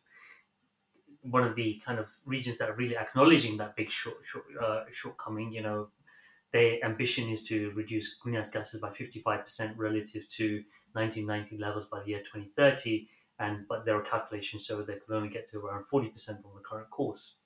one 1.22 1.44
of 1.44 1.55
the 1.57 1.81
kind 1.85 1.98
of 1.98 2.11
regions 2.24 2.59
that 2.59 2.70
are 2.70 2.74
really 2.74 2.96
acknowledging 2.96 3.57
that 3.59 3.77
big 3.77 3.90
short, 3.90 4.16
short 4.24 4.44
uh, 4.62 4.85
shortcoming. 4.92 5.53
You 5.53 5.62
know, 5.62 5.88
their 6.53 6.83
ambition 6.85 7.29
is 7.29 7.44
to 7.44 7.72
reduce 7.74 8.14
greenhouse 8.14 8.51
gases 8.51 8.81
by 8.81 8.90
55% 8.90 9.77
relative 9.77 10.27
to 10.29 10.62
1990 10.92 11.59
levels 11.59 11.87
by 11.87 12.01
the 12.03 12.11
year 12.11 12.20
2030. 12.20 13.09
And 13.38 13.66
but 13.68 13.85
there 13.85 13.96
are 13.96 14.03
calculations 14.03 14.64
show 14.64 14.83
they 14.83 14.94
can 14.94 15.14
only 15.14 15.29
get 15.29 15.51
to 15.51 15.59
around 15.59 15.85
40% 15.92 16.11
on 16.44 16.55
the 16.55 16.61
current 16.64 16.90
course. 16.90 17.37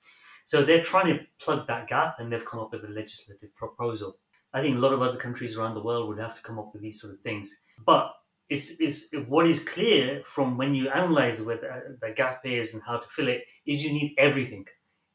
So 0.45 0.63
they're 0.63 0.81
trying 0.81 1.07
to 1.07 1.23
plug 1.39 1.67
that 1.67 1.87
gap, 1.87 2.15
and 2.19 2.31
they've 2.31 2.45
come 2.45 2.59
up 2.59 2.71
with 2.71 2.83
a 2.83 2.89
legislative 2.89 3.55
proposal. 3.55 4.17
I 4.53 4.61
think 4.61 4.77
a 4.77 4.79
lot 4.79 4.93
of 4.93 5.01
other 5.01 5.17
countries 5.17 5.57
around 5.57 5.73
the 5.73 5.83
world 5.83 6.07
would 6.09 6.19
have 6.19 6.35
to 6.35 6.41
come 6.41 6.59
up 6.59 6.71
with 6.73 6.81
these 6.81 7.01
sort 7.01 7.13
of 7.13 7.21
things. 7.21 7.53
But 7.85 8.13
it's, 8.49 8.79
it's 8.79 9.09
what 9.27 9.47
is 9.47 9.63
clear 9.63 10.21
from 10.25 10.57
when 10.57 10.75
you 10.75 10.89
analyze 10.89 11.41
where 11.41 11.57
the, 11.57 11.97
the 12.01 12.13
gap 12.13 12.45
is 12.45 12.73
and 12.73 12.83
how 12.83 12.97
to 12.97 13.07
fill 13.07 13.29
it 13.29 13.45
is 13.65 13.83
you 13.83 13.91
need 13.91 14.13
everything. 14.17 14.65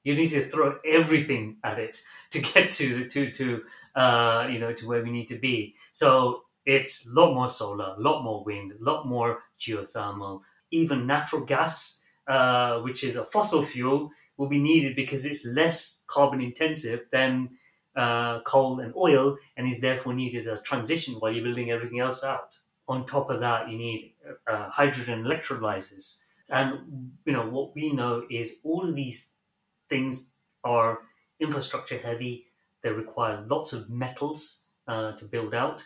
You 0.03 0.15
need 0.15 0.29
to 0.31 0.49
throw 0.49 0.79
everything 0.85 1.59
at 1.63 1.79
it 1.79 2.01
to 2.31 2.41
get 2.41 2.73
to 2.73 3.09
to 3.09 3.31
to 3.31 3.63
uh, 3.95 4.49
you 4.51 4.59
know 4.59 4.73
to 4.73 4.89
where 4.89 5.03
we 5.03 5.11
need 5.11 5.29
to 5.29 5.39
be. 5.39 5.75
So 5.93 6.45
it's 6.65 7.11
a 7.11 7.21
lot 7.21 7.35
more 7.35 7.49
solar, 7.49 7.95
a 7.97 8.01
lot 8.01 8.23
more 8.23 8.45
wind, 8.45 8.73
a 8.73 8.85
lot 8.85 9.07
more 9.07 9.41
geothermal, 9.59 10.43
even 10.71 11.07
natural 11.07 11.45
gas, 11.45 12.05
uh, 12.27 12.81
which 12.81 13.03
is 13.05 13.17
a 13.17 13.25
fossil 13.25 13.65
fuel, 13.65 14.11
will 14.37 14.49
be 14.49 14.59
needed 14.59 14.95
because 14.97 15.25
it's 15.25 15.45
less 15.45 16.05
carbon 16.09 16.41
intensive 16.41 17.07
than 17.11 17.59
uh, 17.97 18.41
coal 18.43 18.81
and 18.81 18.95
oil, 18.97 19.37
and 19.57 19.69
is 19.69 19.81
therefore 19.81 20.15
needed 20.15 20.39
as 20.39 20.47
a 20.47 20.63
transition 20.63 21.15
while 21.15 21.33
you're 21.33 21.43
building 21.45 21.71
everything 21.71 21.99
else 22.01 22.23
out. 22.23 22.59
On 22.87 23.05
top 23.05 23.29
of 23.31 23.41
that, 23.41 23.69
you 23.69 23.77
need 23.77 24.15
uh, 24.47 24.69
hydrogen 24.71 25.25
electrolyzers, 25.25 26.25
and 26.49 27.13
you 27.25 27.33
know 27.33 27.47
what 27.49 27.75
we 27.75 27.93
know 27.93 28.25
is 28.31 28.61
all 28.65 28.89
of 28.89 28.95
these 28.95 29.35
things 29.89 30.31
are 30.65 31.01
infrastructure 31.41 31.99
heavy. 31.99 32.47
They 32.83 32.93
require 32.93 33.45
lots 33.49 33.73
of 33.73 33.91
metals 33.91 34.65
uh, 34.87 35.13
to 35.13 35.25
build 35.25 35.55
out. 35.55 35.85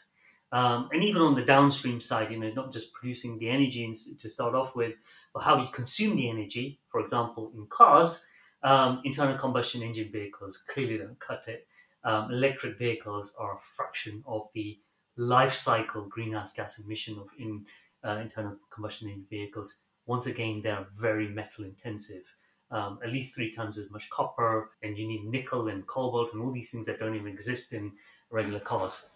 Um, 0.52 0.90
and 0.92 1.02
even 1.02 1.22
on 1.22 1.34
the 1.34 1.44
downstream 1.44 1.98
side, 1.98 2.30
you 2.30 2.38
know, 2.38 2.52
not 2.52 2.72
just 2.72 2.92
producing 2.92 3.38
the 3.38 3.48
energy 3.48 3.90
to 4.20 4.28
start 4.28 4.54
off 4.54 4.76
with, 4.76 4.92
but 5.32 5.42
how 5.42 5.60
you 5.60 5.68
consume 5.68 6.16
the 6.16 6.28
energy. 6.28 6.78
For 6.90 7.00
example, 7.00 7.50
in 7.54 7.66
cars, 7.66 8.26
um, 8.62 9.00
internal 9.04 9.36
combustion 9.36 9.82
engine 9.82 10.10
vehicles 10.12 10.58
clearly 10.58 10.98
don't 10.98 11.18
cut 11.18 11.48
it. 11.48 11.66
Um, 12.04 12.30
electric 12.30 12.78
vehicles 12.78 13.34
are 13.38 13.56
a 13.56 13.58
fraction 13.58 14.22
of 14.26 14.46
the 14.52 14.78
life 15.16 15.54
cycle 15.54 16.04
greenhouse 16.06 16.52
gas 16.52 16.78
emission 16.78 17.18
of 17.18 17.28
in 17.38 17.64
uh, 18.04 18.18
internal 18.20 18.56
combustion 18.70 19.08
engine 19.08 19.26
vehicles. 19.30 19.78
Once 20.06 20.26
again, 20.26 20.60
they 20.62 20.70
are 20.70 20.86
very 20.94 21.28
metal 21.28 21.64
intensive 21.64 22.24
um, 22.72 22.98
at 23.04 23.12
least 23.12 23.34
three 23.34 23.50
times 23.50 23.76
as 23.78 23.90
much 23.90 24.08
copper, 24.10 24.70
and 24.82 24.96
you 24.96 25.06
need 25.06 25.24
nickel 25.26 25.68
and 25.68 25.86
cobalt 25.86 26.32
and 26.32 26.42
all 26.42 26.50
these 26.50 26.70
things 26.70 26.86
that 26.86 26.98
don't 26.98 27.14
even 27.14 27.28
exist 27.28 27.72
in 27.72 27.92
regular 28.30 28.60
cars. 28.60 29.10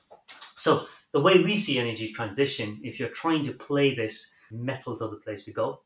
So 0.56 0.86
the 1.12 1.20
way 1.20 1.42
we 1.42 1.56
see 1.56 1.78
energy 1.78 2.12
transition, 2.12 2.80
if 2.82 3.00
you're 3.00 3.08
trying 3.08 3.44
to 3.44 3.52
play 3.52 3.94
this, 3.94 4.36
metals 4.50 5.00
are 5.00 5.08
the 5.08 5.16
place 5.16 5.44
to 5.44 5.52
go. 5.52 5.80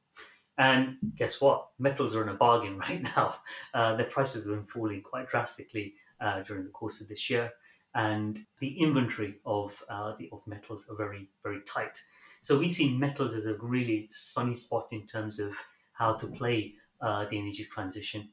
And 0.59 0.99
guess 1.17 1.41
what? 1.41 1.69
Metals 1.79 2.15
are 2.15 2.23
in 2.23 2.29
a 2.29 2.35
bargain 2.35 2.79
right 2.89 3.03
now. 3.17 3.37
Uh, 3.73 3.97
their 3.97 4.07
prices 4.07 4.45
have 4.45 4.55
been 4.55 4.65
falling 4.65 5.03
quite 5.03 5.29
drastically 5.29 5.95
uh, 6.21 6.43
during 6.43 6.65
the 6.65 6.71
course 6.71 7.01
of 7.01 7.09
this 7.09 7.31
year, 7.31 7.51
and 7.95 8.39
the 8.59 8.79
inventory 8.79 9.37
of 9.47 9.83
uh, 9.89 10.15
the 10.19 10.29
of 10.33 10.47
metals 10.47 10.85
are 10.91 10.97
very 10.97 11.29
very 11.43 11.61
tight. 11.63 12.01
So 12.43 12.59
we 12.59 12.69
see 12.69 12.97
metals 12.97 13.35
as 13.35 13.47
a 13.47 13.55
really 13.55 14.09
sunny 14.11 14.55
spot 14.55 14.89
in 14.93 15.07
terms 15.07 15.39
of 15.39 15.55
how 15.93 16.15
to 16.15 16.27
play 16.27 16.75
uh, 17.01 17.27
the 17.27 17.39
energy 17.39 17.65
transition. 17.65 18.29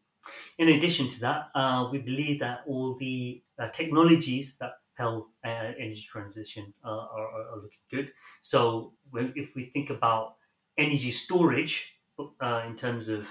In 0.57 0.69
addition 0.69 1.07
to 1.07 1.19
that, 1.21 1.49
uh, 1.55 1.87
we 1.91 1.99
believe 1.99 2.39
that 2.39 2.61
all 2.67 2.95
the 2.95 3.41
uh, 3.57 3.69
technologies 3.69 4.57
that 4.57 4.73
propel 4.97 5.27
uh, 5.45 5.49
energy 5.77 6.07
transition 6.09 6.73
uh, 6.83 6.89
are, 6.89 7.27
are, 7.27 7.55
looking 7.55 7.79
good. 7.91 8.11
So, 8.41 8.93
when, 9.11 9.33
if 9.35 9.55
we 9.55 9.65
think 9.65 9.89
about 9.89 10.35
energy 10.77 11.11
storage 11.11 11.99
uh, 12.41 12.63
in 12.65 12.75
terms 12.75 13.09
of 13.09 13.27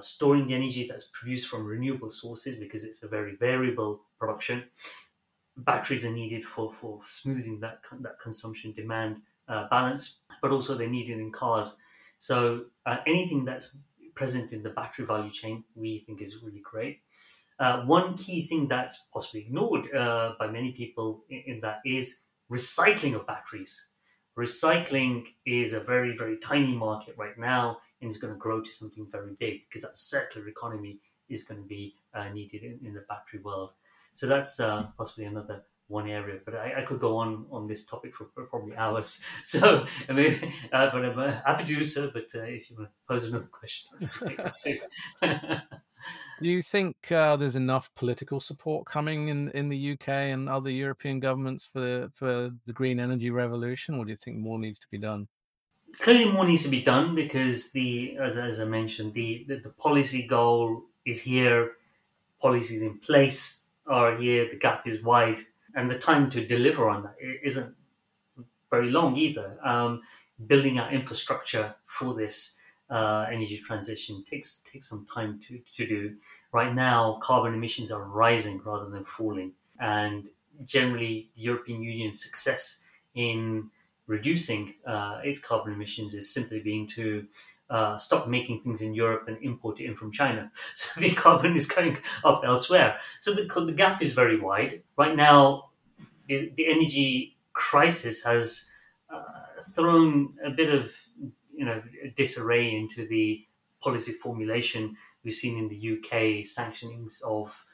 storing 0.00 0.48
the 0.48 0.54
energy 0.54 0.86
that's 0.88 1.08
produced 1.12 1.48
from 1.48 1.64
renewable 1.64 2.10
sources, 2.10 2.56
because 2.56 2.84
it's 2.84 3.02
a 3.02 3.08
very 3.08 3.36
variable 3.36 4.00
production, 4.18 4.64
batteries 5.58 6.04
are 6.04 6.12
needed 6.12 6.44
for, 6.44 6.72
for 6.72 7.00
smoothing 7.04 7.60
that 7.60 7.80
that 8.00 8.18
consumption 8.20 8.72
demand 8.72 9.20
balance, 9.70 10.20
but 10.42 10.50
also 10.50 10.74
they're 10.74 10.88
needed 10.88 11.18
in 11.18 11.30
cars. 11.30 11.78
So, 12.18 12.64
anything 13.06 13.44
that's 13.44 13.76
present 14.14 14.52
in 14.52 14.62
the 14.62 14.70
battery 14.70 15.06
value 15.06 15.30
chain, 15.30 15.64
we 15.74 16.00
think 16.00 16.20
is 16.20 16.42
really 16.42 16.62
great. 16.62 17.00
Uh, 17.60 17.82
one 17.82 18.16
key 18.16 18.46
thing 18.46 18.66
that's 18.66 19.08
possibly 19.12 19.40
ignored 19.40 19.94
uh, 19.94 20.32
by 20.38 20.46
many 20.46 20.72
people 20.72 21.22
in, 21.28 21.42
in, 21.46 21.60
that 21.60 21.80
is 21.84 22.22
recycling 22.50 23.14
of 23.14 23.26
batteries. 23.26 23.88
Recycling 24.38 25.26
is 25.44 25.74
a 25.74 25.80
very, 25.80 26.16
very 26.16 26.38
tiny 26.38 26.74
market 26.74 27.14
right 27.18 27.38
now 27.38 27.76
and 28.00 28.08
is 28.08 28.16
going 28.16 28.32
to 28.32 28.38
grow 28.38 28.62
to 28.62 28.72
something 28.72 29.06
very 29.10 29.34
big 29.38 29.68
because 29.68 29.82
that 29.82 29.98
circular 29.98 30.48
economy 30.48 31.00
is 31.28 31.42
going 31.42 31.60
to 31.60 31.66
be 31.66 31.94
uh, 32.14 32.30
needed 32.30 32.62
in, 32.62 32.80
in, 32.82 32.94
the 32.94 33.04
battery 33.10 33.40
world. 33.44 33.72
So 34.14 34.26
that's 34.26 34.58
uh, 34.58 34.86
possibly 34.96 35.26
another 35.26 35.62
one 35.88 36.08
area, 36.08 36.38
but 36.44 36.54
I, 36.54 36.74
I, 36.78 36.82
could 36.82 37.00
go 37.00 37.16
on 37.16 37.46
on 37.50 37.66
this 37.66 37.84
topic 37.84 38.14
for, 38.14 38.28
for 38.32 38.46
probably 38.46 38.76
hours. 38.76 39.26
So, 39.44 39.84
I 40.08 40.12
mean, 40.12 40.34
uh, 40.72 40.88
but 40.92 41.04
I'm 41.04 41.32
happy 41.44 41.64
to 41.64 41.74
do 41.74 41.84
so. 41.84 42.10
But 42.12 42.28
uh, 42.34 42.42
if 42.42 42.70
you 42.70 42.76
want 42.76 42.88
to 42.88 42.94
pose 43.08 43.24
another 43.24 43.50
question, 43.50 44.08
do 46.40 46.48
you 46.48 46.62
think 46.62 47.10
uh, 47.12 47.36
there's 47.36 47.56
enough 47.56 47.92
political 47.94 48.40
support 48.40 48.86
coming 48.86 49.28
in, 49.28 49.50
in 49.50 49.68
the 49.68 49.92
UK 49.92 50.08
and 50.08 50.48
other 50.48 50.70
European 50.70 51.20
governments 51.20 51.66
for 51.66 52.10
for 52.14 52.50
the 52.66 52.72
green 52.72 53.00
energy 53.00 53.30
revolution, 53.30 53.96
or 53.96 54.04
do 54.04 54.10
you 54.10 54.16
think 54.16 54.38
more 54.38 54.58
needs 54.58 54.78
to 54.80 54.88
be 54.90 54.98
done? 54.98 55.28
Clearly, 56.00 56.30
more 56.30 56.46
needs 56.46 56.62
to 56.62 56.68
be 56.68 56.82
done 56.82 57.16
because 57.16 57.72
the, 57.72 58.16
as, 58.18 58.36
as 58.36 58.60
I 58.60 58.64
mentioned, 58.64 59.12
the, 59.14 59.44
the 59.48 59.56
the 59.56 59.70
policy 59.70 60.26
goal 60.26 60.84
is 61.04 61.20
here, 61.20 61.72
policies 62.40 62.82
in 62.82 62.98
place 62.98 63.70
are 63.86 64.16
here. 64.16 64.48
The 64.48 64.56
gap 64.56 64.86
is 64.86 65.02
wide 65.02 65.40
and 65.74 65.90
the 65.90 65.98
time 65.98 66.30
to 66.30 66.44
deliver 66.44 66.88
on 66.88 67.02
that 67.02 67.14
isn't 67.42 67.74
very 68.70 68.90
long 68.90 69.16
either. 69.16 69.58
Um, 69.64 70.02
building 70.46 70.78
our 70.78 70.90
infrastructure 70.90 71.74
for 71.86 72.14
this 72.14 72.59
uh, 72.90 73.26
energy 73.30 73.58
transition 73.58 74.24
takes 74.28 74.62
takes 74.70 74.88
some 74.88 75.06
time 75.12 75.40
to, 75.48 75.60
to 75.76 75.86
do. 75.86 76.16
Right 76.52 76.74
now, 76.74 77.18
carbon 77.22 77.54
emissions 77.54 77.92
are 77.92 78.02
rising 78.02 78.60
rather 78.64 78.90
than 78.90 79.04
falling, 79.04 79.52
and 79.78 80.28
generally, 80.64 81.30
the 81.34 81.42
European 81.42 81.82
Union's 81.82 82.22
success 82.22 82.86
in 83.14 83.70
reducing 84.06 84.74
uh, 84.86 85.20
its 85.22 85.38
carbon 85.38 85.72
emissions 85.72 86.14
is 86.14 86.32
simply 86.32 86.60
being 86.60 86.86
to 86.88 87.26
uh, 87.70 87.96
stop 87.96 88.26
making 88.26 88.60
things 88.60 88.82
in 88.82 88.92
Europe 88.92 89.26
and 89.28 89.38
import 89.42 89.78
it 89.80 89.84
in 89.84 89.94
from 89.94 90.10
China. 90.10 90.50
So 90.74 91.00
the 91.00 91.14
carbon 91.14 91.54
is 91.54 91.66
going 91.66 91.98
up 92.24 92.42
elsewhere. 92.44 92.98
So 93.20 93.32
the, 93.32 93.44
the 93.64 93.72
gap 93.72 94.02
is 94.02 94.12
very 94.12 94.38
wide. 94.38 94.82
Right 94.98 95.14
now, 95.14 95.70
the, 96.26 96.52
the 96.56 96.66
energy 96.66 97.36
crisis 97.52 98.24
has 98.24 98.70
uh, 99.12 99.62
thrown 99.72 100.34
a 100.44 100.50
bit 100.50 100.70
of 100.70 100.92
you 101.60 101.66
know 101.66 101.82
disarray 102.16 102.74
into 102.74 103.06
the 103.06 103.46
policy 103.82 104.12
formulation. 104.12 104.96
We've 105.22 105.34
seen 105.34 105.58
in 105.58 105.68
the 105.68 105.80
UK 105.94 106.42
sanctionings 106.56 107.22
of 107.22 107.66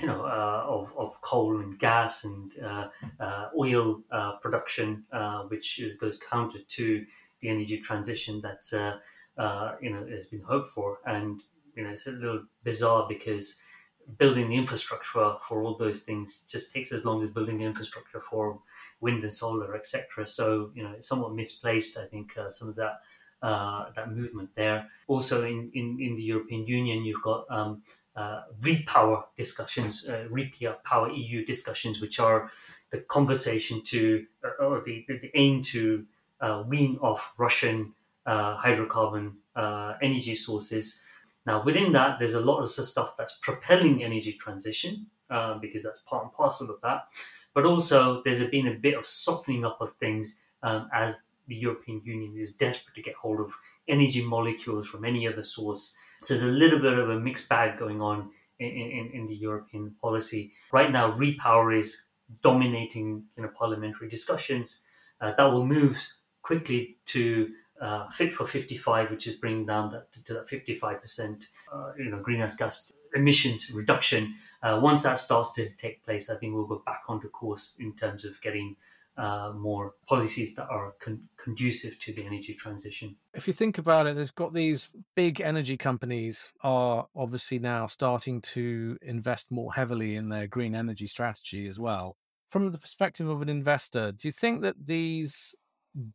you 0.00 0.06
know 0.06 0.22
uh, 0.24 0.64
of, 0.66 0.94
of 0.96 1.20
coal 1.20 1.60
and 1.60 1.78
gas 1.78 2.24
and 2.24 2.50
uh, 2.64 2.88
uh, 3.20 3.48
oil 3.58 4.02
uh, 4.10 4.32
production, 4.36 5.04
uh, 5.12 5.42
which 5.42 5.78
goes 6.00 6.16
counter 6.18 6.60
to 6.66 7.04
the 7.42 7.48
energy 7.50 7.78
transition 7.80 8.40
that 8.40 8.64
uh, 9.36 9.72
you 9.82 9.90
know 9.90 10.06
has 10.06 10.26
been 10.26 10.40
hoped 10.40 10.70
for. 10.70 11.00
And 11.04 11.42
you 11.76 11.84
know 11.84 11.90
it's 11.90 12.06
a 12.06 12.12
little 12.12 12.44
bizarre 12.64 13.06
because 13.06 13.60
building 14.18 14.48
the 14.48 14.56
infrastructure 14.56 15.34
for 15.46 15.62
all 15.62 15.76
those 15.76 16.02
things 16.02 16.44
just 16.50 16.72
takes 16.72 16.92
as 16.92 17.04
long 17.04 17.22
as 17.22 17.30
building 17.30 17.60
infrastructure 17.60 18.20
for 18.20 18.60
wind 19.00 19.22
and 19.22 19.32
solar, 19.32 19.74
etc. 19.76 20.26
So 20.26 20.70
you 20.74 20.82
know, 20.82 20.92
it's 20.92 21.08
somewhat 21.08 21.34
misplaced. 21.34 21.98
I 21.98 22.06
think 22.06 22.36
uh, 22.36 22.50
some 22.50 22.68
of 22.68 22.76
that 22.76 23.00
uh, 23.42 23.86
that 23.96 24.12
movement 24.12 24.50
there. 24.54 24.88
Also, 25.08 25.44
in, 25.44 25.70
in, 25.74 25.98
in 26.00 26.16
the 26.16 26.22
European 26.22 26.66
Union, 26.66 27.04
you've 27.04 27.22
got 27.22 27.44
um, 27.50 27.82
uh, 28.14 28.42
repower 28.60 29.24
discussions, 29.36 30.06
uh, 30.08 30.28
repower 30.30 31.10
EU 31.12 31.44
discussions, 31.44 32.00
which 32.00 32.20
are 32.20 32.50
the 32.90 32.98
conversation 32.98 33.82
to 33.82 34.24
uh, 34.44 34.64
or 34.64 34.82
the, 34.84 35.04
the, 35.08 35.30
aim 35.34 35.62
to 35.62 36.04
uh, 36.40 36.62
wean 36.66 36.98
off 37.00 37.32
Russian 37.36 37.94
uh, 38.26 38.56
hydrocarbon 38.56 39.32
energy 40.00 40.34
sources 40.34 41.04
now, 41.46 41.62
within 41.64 41.92
that, 41.92 42.18
there's 42.18 42.34
a 42.34 42.40
lot 42.40 42.60
of 42.60 42.68
stuff 42.68 43.14
that's 43.16 43.38
propelling 43.42 44.02
energy 44.02 44.32
transition 44.32 45.06
uh, 45.30 45.58
because 45.58 45.82
that's 45.82 46.00
part 46.06 46.24
and 46.24 46.32
parcel 46.32 46.70
of 46.70 46.80
that. 46.82 47.04
But 47.54 47.66
also, 47.66 48.22
there's 48.24 48.42
been 48.44 48.68
a 48.68 48.74
bit 48.74 48.94
of 48.94 49.04
softening 49.04 49.64
up 49.64 49.78
of 49.80 49.92
things 49.94 50.38
um, 50.62 50.88
as 50.92 51.24
the 51.48 51.56
European 51.56 52.00
Union 52.04 52.36
is 52.38 52.54
desperate 52.54 52.94
to 52.94 53.02
get 53.02 53.14
hold 53.14 53.40
of 53.40 53.52
energy 53.88 54.24
molecules 54.24 54.86
from 54.86 55.04
any 55.04 55.26
other 55.26 55.42
source. 55.42 55.96
So 56.22 56.34
there's 56.34 56.46
a 56.46 56.52
little 56.52 56.78
bit 56.78 56.96
of 56.96 57.10
a 57.10 57.18
mixed 57.18 57.48
bag 57.48 57.76
going 57.76 58.00
on 58.00 58.30
in, 58.60 58.68
in, 58.68 59.10
in 59.12 59.26
the 59.26 59.34
European 59.34 59.94
policy. 60.00 60.52
Right 60.72 60.92
now, 60.92 61.12
repower 61.12 61.76
is 61.76 62.04
dominating 62.42 63.24
you 63.36 63.42
know, 63.42 63.50
parliamentary 63.58 64.08
discussions. 64.08 64.82
Uh, 65.20 65.32
that 65.36 65.50
will 65.50 65.66
move 65.66 65.98
quickly 66.42 66.98
to 67.06 67.48
uh, 67.82 68.08
Fit 68.10 68.32
for 68.32 68.46
55, 68.46 69.10
which 69.10 69.26
is 69.26 69.34
bringing 69.36 69.66
down 69.66 69.90
that 69.90 70.06
to 70.24 70.34
that 70.34 70.48
55% 70.48 71.46
uh, 71.72 71.92
you 71.98 72.10
know 72.10 72.20
greenhouse 72.20 72.54
gas 72.54 72.92
emissions 73.14 73.72
reduction. 73.74 74.34
Uh, 74.62 74.78
once 74.80 75.02
that 75.02 75.18
starts 75.18 75.52
to 75.54 75.68
take 75.70 76.02
place, 76.04 76.30
I 76.30 76.36
think 76.36 76.54
we'll 76.54 76.66
go 76.66 76.82
back 76.86 77.02
onto 77.08 77.28
course 77.28 77.76
in 77.80 77.94
terms 77.94 78.24
of 78.24 78.40
getting 78.40 78.76
uh, 79.16 79.52
more 79.54 79.94
policies 80.06 80.54
that 80.54 80.68
are 80.68 80.94
con- 81.00 81.28
conducive 81.36 81.98
to 82.00 82.12
the 82.12 82.24
energy 82.24 82.54
transition. 82.54 83.16
If 83.34 83.46
you 83.46 83.52
think 83.52 83.78
about 83.78 84.06
it, 84.06 84.14
there's 84.14 84.30
got 84.30 84.52
these 84.52 84.88
big 85.16 85.40
energy 85.40 85.76
companies 85.76 86.52
are 86.62 87.08
obviously 87.16 87.58
now 87.58 87.86
starting 87.86 88.40
to 88.40 88.96
invest 89.02 89.50
more 89.50 89.74
heavily 89.74 90.14
in 90.14 90.28
their 90.28 90.46
green 90.46 90.74
energy 90.74 91.08
strategy 91.08 91.66
as 91.66 91.78
well. 91.78 92.16
From 92.48 92.70
the 92.70 92.78
perspective 92.78 93.28
of 93.28 93.42
an 93.42 93.48
investor, 93.48 94.12
do 94.12 94.28
you 94.28 94.32
think 94.32 94.62
that 94.62 94.86
these 94.86 95.54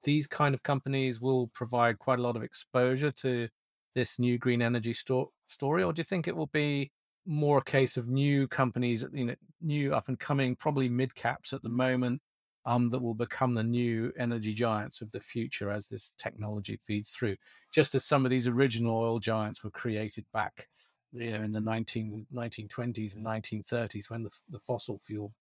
these 0.03 0.27
kind 0.27 0.55
of 0.55 0.63
companies 0.63 1.21
will 1.21 1.47
provide 1.47 1.99
quite 1.99 2.19
a 2.19 2.21
lot 2.21 2.35
of 2.35 2.43
exposure 2.43 3.11
to 3.11 3.47
this 3.95 4.19
new 4.19 4.37
green 4.37 4.61
energy 4.61 4.93
sto- 4.93 5.31
story, 5.47 5.83
or 5.83 5.93
do 5.93 5.99
you 5.99 6.03
think 6.03 6.27
it 6.27 6.35
will 6.35 6.47
be 6.47 6.91
more 7.25 7.57
a 7.57 7.63
case 7.63 7.97
of 7.97 8.07
new 8.07 8.47
companies, 8.47 9.05
you 9.13 9.25
know, 9.25 9.35
new 9.61 9.93
up 9.93 10.07
and 10.07 10.19
coming, 10.19 10.55
probably 10.55 10.87
mid 10.87 11.13
caps 11.13 11.51
at 11.51 11.61
the 11.61 11.69
moment, 11.69 12.21
um, 12.65 12.89
that 12.89 13.01
will 13.01 13.15
become 13.15 13.53
the 13.53 13.63
new 13.63 14.11
energy 14.19 14.53
giants 14.53 15.01
of 15.01 15.11
the 15.11 15.19
future 15.19 15.71
as 15.71 15.87
this 15.87 16.13
technology 16.17 16.79
feeds 16.85 17.11
through. 17.11 17.35
Just 17.73 17.95
as 17.95 18.03
some 18.05 18.25
of 18.25 18.31
these 18.31 18.47
original 18.47 18.97
oil 18.97 19.19
giants 19.19 19.63
were 19.63 19.71
created 19.71 20.25
back 20.33 20.67
you 21.13 21.31
know, 21.31 21.43
in 21.43 21.51
the 21.51 21.61
19, 21.61 22.27
1920s 22.33 23.15
and 23.15 23.25
1930s 23.25 24.09
when 24.09 24.23
the, 24.23 24.29
the 24.49 24.59
fossil 24.59 24.99
fuel 25.05 25.33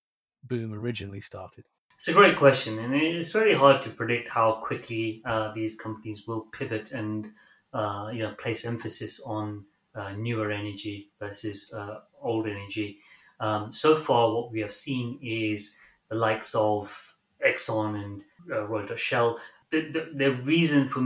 boom 0.45 0.73
originally 0.73 1.21
started. 1.21 1.65
It's 1.97 2.09
a 2.09 2.13
great 2.13 2.37
question, 2.37 2.79
and 2.79 2.95
it's 2.95 3.33
very 3.33 3.55
hard 3.55 3.81
to 3.81 3.89
predict 3.89 4.29
how 4.29 4.61
quickly 4.63 5.23
uh, 5.25 5.53
these 5.55 5.75
companies 5.75 6.27
will 6.27 6.43
pivot 6.53 6.93
and 6.93 7.33
uh, 7.73 8.11
you 8.13 8.19
know 8.19 8.33
place 8.33 8.67
emphasis 8.67 9.23
on 9.25 9.65
uh, 9.95 10.13
newer 10.13 10.51
energy 10.51 11.11
versus 11.19 11.73
uh, 11.73 12.01
old 12.21 12.47
energy. 12.47 12.99
Um, 13.41 13.73
so 13.73 13.97
far, 13.97 14.31
what 14.35 14.53
we 14.53 14.61
have 14.61 14.75
seen 14.75 15.19
is 15.23 15.79
the 16.11 16.17
likes 16.17 16.55
of 16.55 17.15
Exxon 17.45 17.95
and 18.05 18.25
uh, 18.53 18.67
Royal 18.67 18.87
Dutch 18.87 19.01
Shell, 19.01 19.39
the, 19.71 19.91
the, 19.91 20.11
the, 20.13 20.33
reason 20.33 20.89
for 20.89 21.03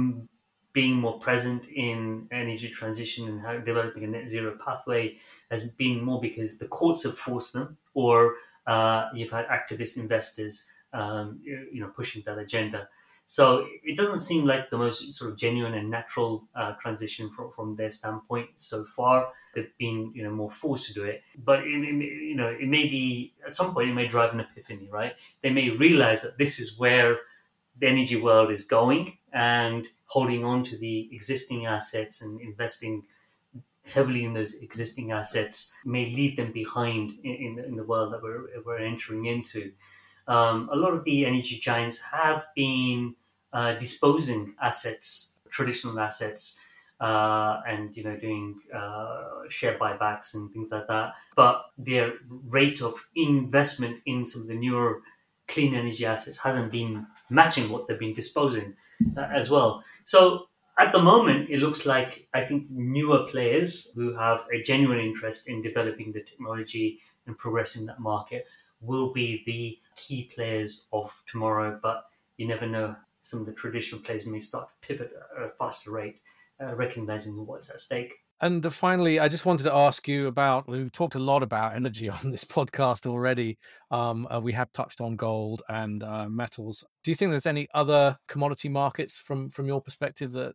being 0.72 0.96
more 0.96 1.18
present 1.20 1.68
in 1.68 2.26
energy 2.32 2.68
transition 2.68 3.28
and 3.46 3.64
developing 3.64 4.02
a 4.04 4.06
net 4.08 4.28
zero 4.28 4.56
pathway 4.64 5.16
has 5.52 5.64
been 5.64 6.02
more 6.02 6.20
because 6.20 6.58
the 6.58 6.68
courts 6.68 7.04
have 7.04 7.16
forced 7.16 7.52
them, 7.52 7.76
or 7.94 8.34
uh, 8.66 9.08
you've 9.14 9.30
had 9.30 9.46
activist 9.48 9.96
investors, 9.96 10.70
um, 10.92 11.40
you 11.44 11.80
know, 11.80 11.88
pushing 11.88 12.22
that 12.26 12.38
agenda. 12.38 12.88
So 13.26 13.64
it 13.84 13.96
doesn't 13.96 14.18
seem 14.18 14.44
like 14.44 14.70
the 14.70 14.76
most 14.76 15.12
sort 15.12 15.30
of 15.30 15.36
genuine 15.36 15.74
and 15.74 15.88
natural 15.88 16.48
uh, 16.56 16.72
transition 16.82 17.30
from, 17.30 17.52
from 17.52 17.74
their 17.74 17.90
standpoint 17.92 18.50
so 18.56 18.84
far. 18.84 19.28
They've 19.54 19.70
been 19.78 20.10
you 20.16 20.24
know 20.24 20.32
more 20.32 20.50
forced 20.50 20.88
to 20.88 20.94
do 20.94 21.04
it, 21.04 21.22
but 21.44 21.60
it, 21.60 21.68
it, 21.68 22.04
you 22.30 22.34
know 22.34 22.48
it 22.48 22.66
may 22.66 22.88
be 22.88 23.32
at 23.46 23.54
some 23.54 23.72
point 23.72 23.88
it 23.88 23.94
may 23.94 24.08
drive 24.08 24.34
an 24.34 24.40
epiphany, 24.40 24.88
right? 24.90 25.14
They 25.42 25.50
may 25.50 25.70
realize 25.70 26.22
that 26.22 26.38
this 26.38 26.58
is 26.58 26.76
where 26.76 27.18
the 27.78 27.86
energy 27.86 28.16
world 28.16 28.50
is 28.50 28.64
going, 28.64 29.18
and 29.32 29.86
holding 30.06 30.44
on 30.44 30.64
to 30.64 30.76
the 30.76 31.08
existing 31.12 31.66
assets 31.66 32.20
and 32.22 32.40
investing 32.40 33.04
heavily 33.84 34.24
in 34.24 34.34
those 34.34 34.54
existing 34.54 35.12
assets 35.12 35.76
may 35.84 36.06
leave 36.06 36.36
them 36.36 36.52
behind 36.52 37.12
in, 37.22 37.34
in, 37.34 37.64
in 37.64 37.76
the 37.76 37.84
world 37.84 38.12
that 38.12 38.22
we're, 38.22 38.46
we're 38.64 38.78
entering 38.78 39.24
into. 39.26 39.72
Um, 40.30 40.68
a 40.72 40.76
lot 40.76 40.94
of 40.94 41.02
the 41.04 41.26
energy 41.26 41.58
giants 41.58 42.00
have 42.02 42.46
been 42.54 43.16
uh, 43.52 43.72
disposing 43.74 44.54
assets, 44.62 45.40
traditional 45.50 45.98
assets, 45.98 46.60
uh, 47.00 47.60
and 47.66 47.96
you 47.96 48.04
know 48.04 48.16
doing 48.16 48.60
uh, 48.72 49.48
share 49.48 49.76
buybacks 49.76 50.34
and 50.34 50.50
things 50.52 50.70
like 50.70 50.86
that. 50.86 51.14
But 51.34 51.64
their 51.76 52.12
rate 52.28 52.80
of 52.80 52.94
investment 53.16 54.02
in 54.06 54.24
some 54.24 54.42
of 54.42 54.48
the 54.48 54.54
newer 54.54 55.02
clean 55.48 55.74
energy 55.74 56.06
assets 56.06 56.36
hasn't 56.38 56.70
been 56.70 57.06
matching 57.28 57.68
what 57.70 57.88
they've 57.88 57.98
been 57.98 58.12
disposing 58.12 58.74
uh, 59.16 59.22
as 59.34 59.50
well. 59.50 59.82
So 60.04 60.46
at 60.78 60.92
the 60.92 61.02
moment, 61.02 61.50
it 61.50 61.58
looks 61.58 61.86
like 61.86 62.28
I 62.32 62.42
think 62.44 62.70
newer 62.70 63.26
players 63.26 63.90
who 63.94 64.14
have 64.14 64.46
a 64.52 64.62
genuine 64.62 65.00
interest 65.00 65.48
in 65.48 65.60
developing 65.60 66.12
the 66.12 66.22
technology 66.22 67.00
and 67.26 67.36
progressing 67.36 67.86
that 67.86 67.98
market 68.00 68.46
will 68.80 69.12
be 69.12 69.42
the 69.46 69.78
key 69.94 70.30
players 70.34 70.88
of 70.92 71.12
tomorrow. 71.26 71.78
But 71.82 72.04
you 72.36 72.46
never 72.46 72.66
know 72.66 72.96
some 73.20 73.40
of 73.40 73.46
the 73.46 73.52
traditional 73.52 74.00
players 74.00 74.26
may 74.26 74.40
start 74.40 74.68
to 74.68 74.86
pivot 74.86 75.12
at 75.36 75.42
a 75.42 75.50
faster 75.50 75.90
rate, 75.90 76.20
uh, 76.62 76.74
recognizing 76.74 77.46
what's 77.46 77.70
at 77.70 77.80
stake. 77.80 78.14
And 78.42 78.64
uh, 78.64 78.70
finally, 78.70 79.20
I 79.20 79.28
just 79.28 79.44
wanted 79.44 79.64
to 79.64 79.74
ask 79.74 80.08
you 80.08 80.26
about. 80.26 80.66
We've 80.66 80.90
talked 80.90 81.14
a 81.14 81.20
lot 81.20 81.42
about 81.42 81.74
energy 81.74 82.08
on 82.08 82.30
this 82.30 82.44
podcast 82.44 83.06
already. 83.06 83.58
Um, 83.90 84.26
uh, 84.30 84.40
we 84.40 84.52
have 84.52 84.72
touched 84.72 85.00
on 85.00 85.16
gold 85.16 85.62
and 85.68 86.02
uh, 86.02 86.28
metals. 86.28 86.84
Do 87.04 87.10
you 87.10 87.14
think 87.14 87.30
there's 87.30 87.46
any 87.46 87.68
other 87.74 88.16
commodity 88.28 88.68
markets 88.68 89.18
from 89.18 89.50
from 89.50 89.66
your 89.66 89.80
perspective 89.80 90.32
that 90.32 90.54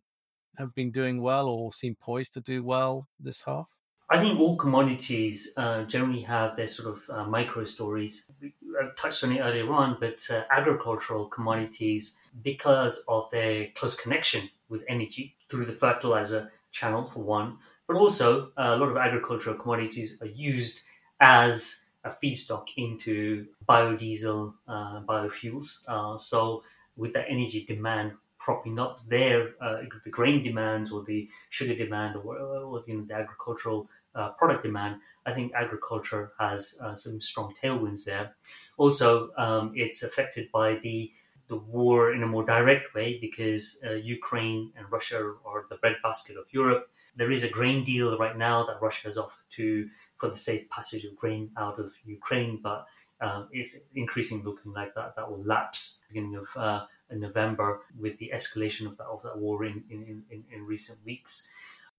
have 0.58 0.74
been 0.74 0.90
doing 0.90 1.20
well 1.20 1.48
or 1.48 1.72
seem 1.72 1.94
poised 2.00 2.34
to 2.34 2.40
do 2.40 2.64
well 2.64 3.06
this 3.20 3.42
half? 3.42 3.68
I 4.08 4.18
think 4.18 4.38
all 4.38 4.56
commodities 4.56 5.52
uh, 5.56 5.82
generally 5.82 6.20
have 6.20 6.56
their 6.56 6.68
sort 6.68 6.96
of 6.96 7.10
uh, 7.10 7.24
micro 7.24 7.64
stories. 7.64 8.30
I 8.42 8.88
touched 8.96 9.24
on 9.24 9.32
it 9.32 9.40
earlier 9.40 9.72
on, 9.72 9.96
but 9.98 10.24
uh, 10.30 10.42
agricultural 10.50 11.26
commodities, 11.26 12.18
because 12.42 13.04
of 13.08 13.28
their 13.32 13.68
close 13.74 14.00
connection 14.00 14.48
with 14.68 14.84
energy 14.88 15.34
through 15.48 15.64
the 15.64 15.72
fertilizer 15.72 16.52
channel, 16.70 17.04
for 17.04 17.20
one, 17.20 17.58
but 17.88 17.96
also 17.96 18.52
uh, 18.56 18.74
a 18.74 18.76
lot 18.76 18.90
of 18.90 18.96
agricultural 18.96 19.56
commodities 19.56 20.22
are 20.22 20.26
used 20.26 20.84
as 21.20 21.86
a 22.04 22.10
feedstock 22.10 22.66
into 22.76 23.46
biodiesel, 23.68 24.54
uh, 24.68 25.00
biofuels. 25.00 25.82
Uh, 25.88 26.16
so, 26.16 26.62
with 26.96 27.12
the 27.12 27.28
energy 27.28 27.64
demand 27.66 28.12
propping 28.46 28.78
up 28.78 29.00
their 29.08 29.38
uh, 29.60 29.78
the 30.04 30.10
grain 30.18 30.40
demands 30.40 30.92
or 30.92 31.02
the 31.02 31.28
sugar 31.50 31.74
demand 31.74 32.14
or, 32.14 32.38
or 32.38 32.84
you 32.86 32.96
know, 32.96 33.04
the 33.04 33.14
agricultural 33.14 33.88
uh, 34.14 34.28
product 34.38 34.62
demand, 34.62 35.00
I 35.26 35.32
think 35.32 35.52
agriculture 35.52 36.30
has 36.38 36.78
uh, 36.80 36.94
some 36.94 37.20
strong 37.20 37.54
tailwinds 37.60 38.04
there. 38.04 38.36
Also, 38.76 39.30
um, 39.36 39.72
it's 39.74 40.04
affected 40.04 40.46
by 40.52 40.76
the 40.76 41.10
the 41.48 41.56
war 41.56 42.12
in 42.12 42.22
a 42.22 42.26
more 42.34 42.44
direct 42.44 42.94
way 42.94 43.18
because 43.20 43.64
uh, 43.84 43.94
Ukraine 44.18 44.72
and 44.76 44.84
Russia 44.96 45.18
are 45.44 45.66
the 45.68 45.78
breadbasket 45.82 46.36
of 46.36 46.46
Europe. 46.50 46.84
There 47.16 47.32
is 47.32 47.42
a 47.42 47.50
grain 47.58 47.84
deal 47.84 48.16
right 48.16 48.36
now 48.36 48.62
that 48.64 48.82
Russia 48.86 49.08
has 49.08 49.16
offered 49.16 49.48
to 49.58 49.88
for 50.18 50.28
the 50.28 50.42
safe 50.48 50.68
passage 50.70 51.04
of 51.04 51.16
grain 51.16 51.50
out 51.56 51.78
of 51.80 51.88
Ukraine, 52.04 52.60
but 52.62 52.86
um, 53.20 53.48
it's 53.50 53.72
increasingly 53.94 54.44
looking 54.44 54.72
like 54.72 54.92
that 54.94 55.16
that 55.16 55.28
will 55.30 55.42
lapse 55.42 56.04
beginning 56.08 56.36
of 56.36 56.48
uh, 56.56 56.80
November 57.10 57.82
with 57.98 58.18
the 58.18 58.30
escalation 58.34 58.86
of 58.86 58.96
that 58.98 59.06
of 59.06 59.22
that 59.22 59.38
war 59.38 59.64
in, 59.64 59.84
in, 59.90 60.24
in, 60.30 60.44
in 60.50 60.66
recent 60.66 61.04
weeks. 61.04 61.48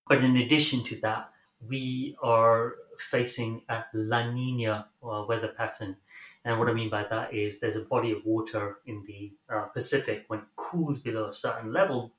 But 0.08 0.22
in 0.24 0.36
addition 0.36 0.84
to 0.84 1.00
that, 1.00 1.32
we 1.66 2.16
are 2.22 2.76
facing 2.98 3.62
a 3.68 3.84
La 3.92 4.30
Nina 4.30 4.88
uh, 5.02 5.24
weather 5.28 5.48
pattern. 5.48 5.96
And 6.44 6.58
what 6.58 6.68
I 6.68 6.72
mean 6.72 6.88
by 6.90 7.04
that 7.04 7.34
is 7.34 7.60
there's 7.60 7.76
a 7.76 7.84
body 7.84 8.12
of 8.12 8.24
water 8.24 8.78
in 8.86 9.02
the 9.04 9.32
uh, 9.48 9.66
Pacific 9.66 10.24
when 10.28 10.40
it 10.40 10.46
cools 10.56 10.98
below 11.00 11.28
a 11.28 11.32
certain 11.32 11.72
level, 11.72 12.12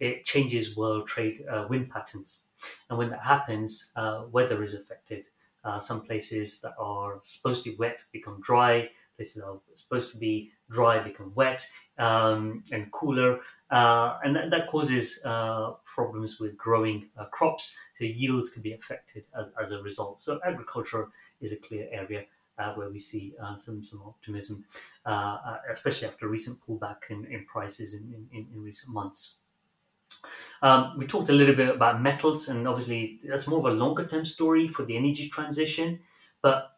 it 0.00 0.24
changes 0.24 0.76
world 0.76 1.06
trade 1.06 1.44
uh, 1.48 1.66
wind 1.68 1.90
patterns. 1.90 2.42
And 2.88 2.98
when 2.98 3.10
that 3.10 3.22
happens, 3.22 3.92
uh, 3.96 4.24
weather 4.30 4.62
is 4.62 4.74
affected. 4.74 5.26
Uh, 5.64 5.78
some 5.78 6.02
places 6.02 6.60
that 6.62 6.74
are 6.78 7.20
supposed 7.22 7.64
to 7.64 7.70
be 7.70 7.76
wet 7.76 8.04
become 8.12 8.40
dry, 8.40 8.90
places 9.16 9.42
that 9.42 9.48
are 9.48 9.60
supposed 9.76 10.12
to 10.12 10.18
be 10.18 10.52
dry 10.70 10.98
become 10.98 11.32
wet 11.34 11.66
um, 11.98 12.62
and 12.72 12.90
cooler, 12.92 13.40
uh, 13.70 14.18
and 14.24 14.36
that, 14.36 14.50
that 14.50 14.66
causes 14.66 15.22
uh, 15.24 15.72
problems 15.84 16.38
with 16.38 16.56
growing 16.56 17.08
uh, 17.18 17.24
crops. 17.26 17.78
So 17.96 18.04
yields 18.04 18.50
can 18.50 18.62
be 18.62 18.72
affected 18.72 19.24
as, 19.38 19.50
as 19.60 19.70
a 19.72 19.82
result. 19.82 20.20
So 20.20 20.40
agriculture 20.44 21.08
is 21.40 21.52
a 21.52 21.56
clear 21.56 21.88
area. 21.92 22.24
Uh, 22.60 22.74
where 22.74 22.90
we 22.90 22.98
see 22.98 23.34
uh, 23.40 23.56
some 23.56 23.84
some 23.84 24.02
optimism, 24.04 24.64
uh, 25.06 25.58
especially 25.70 26.08
after 26.08 26.26
recent 26.26 26.58
pullback 26.66 27.08
in, 27.08 27.24
in 27.26 27.44
prices 27.46 27.94
in, 27.94 28.26
in, 28.32 28.48
in 28.52 28.60
recent 28.60 28.92
months. 28.92 29.36
Um, 30.60 30.98
we 30.98 31.06
talked 31.06 31.28
a 31.28 31.32
little 31.32 31.54
bit 31.54 31.68
about 31.68 32.02
metals, 32.02 32.48
and 32.48 32.66
obviously 32.66 33.20
that's 33.22 33.46
more 33.46 33.60
of 33.60 33.66
a 33.66 33.70
longer 33.70 34.04
term 34.04 34.24
story 34.24 34.66
for 34.66 34.84
the 34.84 34.96
energy 34.96 35.28
transition. 35.28 36.00
But 36.42 36.72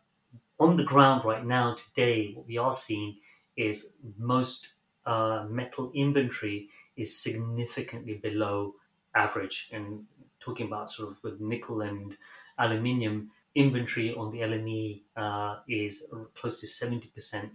on 0.58 0.76
the 0.76 0.84
ground 0.84 1.24
right 1.24 1.46
now, 1.46 1.76
today, 1.76 2.32
what 2.34 2.46
we 2.46 2.58
are 2.58 2.74
seeing 2.74 3.16
is 3.60 3.92
most 4.18 4.74
uh, 5.06 5.46
metal 5.48 5.90
inventory 5.94 6.68
is 6.96 7.16
significantly 7.16 8.14
below 8.14 8.74
average. 9.14 9.68
And 9.72 10.06
talking 10.40 10.66
about 10.66 10.90
sort 10.90 11.10
of 11.10 11.22
with 11.22 11.40
nickel 11.40 11.80
and 11.82 12.16
aluminium, 12.58 13.30
inventory 13.54 14.14
on 14.14 14.30
the 14.30 14.38
LME 14.38 15.02
uh, 15.16 15.56
is 15.68 16.12
close 16.34 16.60
to 16.60 16.66
70% 16.66 17.50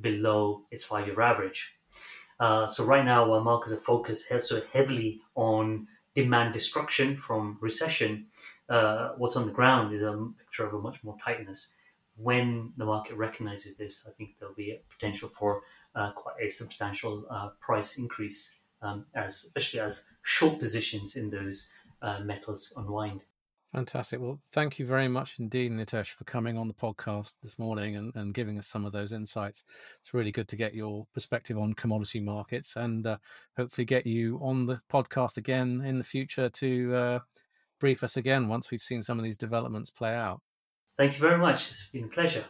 below 0.00 0.64
its 0.70 0.84
five 0.84 1.06
year 1.06 1.20
average. 1.20 1.74
Uh, 2.40 2.66
so, 2.66 2.84
right 2.84 3.04
now, 3.04 3.26
while 3.28 3.40
markets 3.40 3.72
are 3.72 3.78
focused 3.78 4.26
so 4.42 4.62
heavily 4.72 5.20
on 5.34 5.88
demand 6.14 6.52
destruction 6.52 7.16
from 7.16 7.58
recession, 7.60 8.26
uh, 8.68 9.10
what's 9.16 9.34
on 9.34 9.46
the 9.46 9.52
ground 9.52 9.92
is 9.92 10.02
a 10.02 10.12
picture 10.38 10.66
of 10.66 10.74
a 10.74 10.78
much 10.78 11.02
more 11.02 11.16
tightness. 11.22 11.74
When 12.20 12.72
the 12.76 12.84
market 12.84 13.16
recognizes 13.16 13.76
this, 13.76 14.06
I 14.08 14.12
think 14.12 14.30
there'll 14.38 14.54
be 14.54 14.72
a 14.72 14.80
potential 14.90 15.28
for 15.28 15.62
uh, 15.94 16.12
quite 16.12 16.36
a 16.40 16.50
substantial 16.50 17.24
uh, 17.30 17.50
price 17.60 17.98
increase, 17.98 18.58
um, 18.82 19.06
as 19.14 19.44
especially 19.44 19.80
as 19.80 20.08
short 20.22 20.58
positions 20.58 21.16
in 21.16 21.30
those 21.30 21.72
uh, 22.02 22.20
metals 22.20 22.72
unwind. 22.76 23.22
Fantastic. 23.72 24.18
Well, 24.18 24.40
thank 24.50 24.78
you 24.78 24.86
very 24.86 25.08
much 25.08 25.38
indeed, 25.38 25.72
Nitesh, 25.72 26.08
for 26.08 26.24
coming 26.24 26.56
on 26.56 26.68
the 26.68 26.74
podcast 26.74 27.34
this 27.42 27.58
morning 27.58 27.96
and, 27.96 28.14
and 28.16 28.32
giving 28.32 28.58
us 28.58 28.66
some 28.66 28.86
of 28.86 28.92
those 28.92 29.12
insights. 29.12 29.62
It's 30.00 30.14
really 30.14 30.32
good 30.32 30.48
to 30.48 30.56
get 30.56 30.74
your 30.74 31.06
perspective 31.12 31.58
on 31.58 31.74
commodity 31.74 32.20
markets 32.20 32.76
and 32.76 33.06
uh, 33.06 33.18
hopefully 33.58 33.84
get 33.84 34.06
you 34.06 34.40
on 34.42 34.64
the 34.64 34.80
podcast 34.90 35.36
again 35.36 35.82
in 35.84 35.98
the 35.98 36.04
future 36.04 36.48
to 36.48 36.94
uh, 36.94 37.18
brief 37.78 38.02
us 38.02 38.16
again 38.16 38.48
once 38.48 38.70
we've 38.70 38.80
seen 38.80 39.02
some 39.02 39.18
of 39.18 39.24
these 39.24 39.36
developments 39.36 39.90
play 39.90 40.14
out. 40.14 40.40
Thank 40.98 41.14
you 41.14 41.20
very 41.20 41.38
much. 41.38 41.70
It's 41.70 41.86
been 41.86 42.04
a 42.04 42.08
pleasure. 42.08 42.44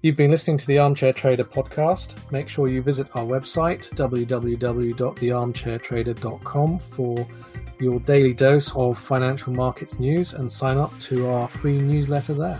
You've 0.00 0.16
been 0.16 0.30
listening 0.32 0.58
to 0.58 0.66
the 0.66 0.78
Armchair 0.78 1.12
Trader 1.12 1.44
podcast. 1.44 2.16
Make 2.32 2.48
sure 2.48 2.68
you 2.68 2.82
visit 2.82 3.06
our 3.14 3.24
website, 3.24 3.88
www.thearmchairtrader.com, 3.94 6.78
for 6.78 7.28
your 7.78 8.00
daily 8.00 8.34
dose 8.34 8.74
of 8.74 8.98
financial 8.98 9.52
markets 9.52 10.00
news 10.00 10.34
and 10.34 10.50
sign 10.50 10.76
up 10.76 10.98
to 11.00 11.28
our 11.28 11.46
free 11.46 11.78
newsletter 11.78 12.34
there. 12.34 12.58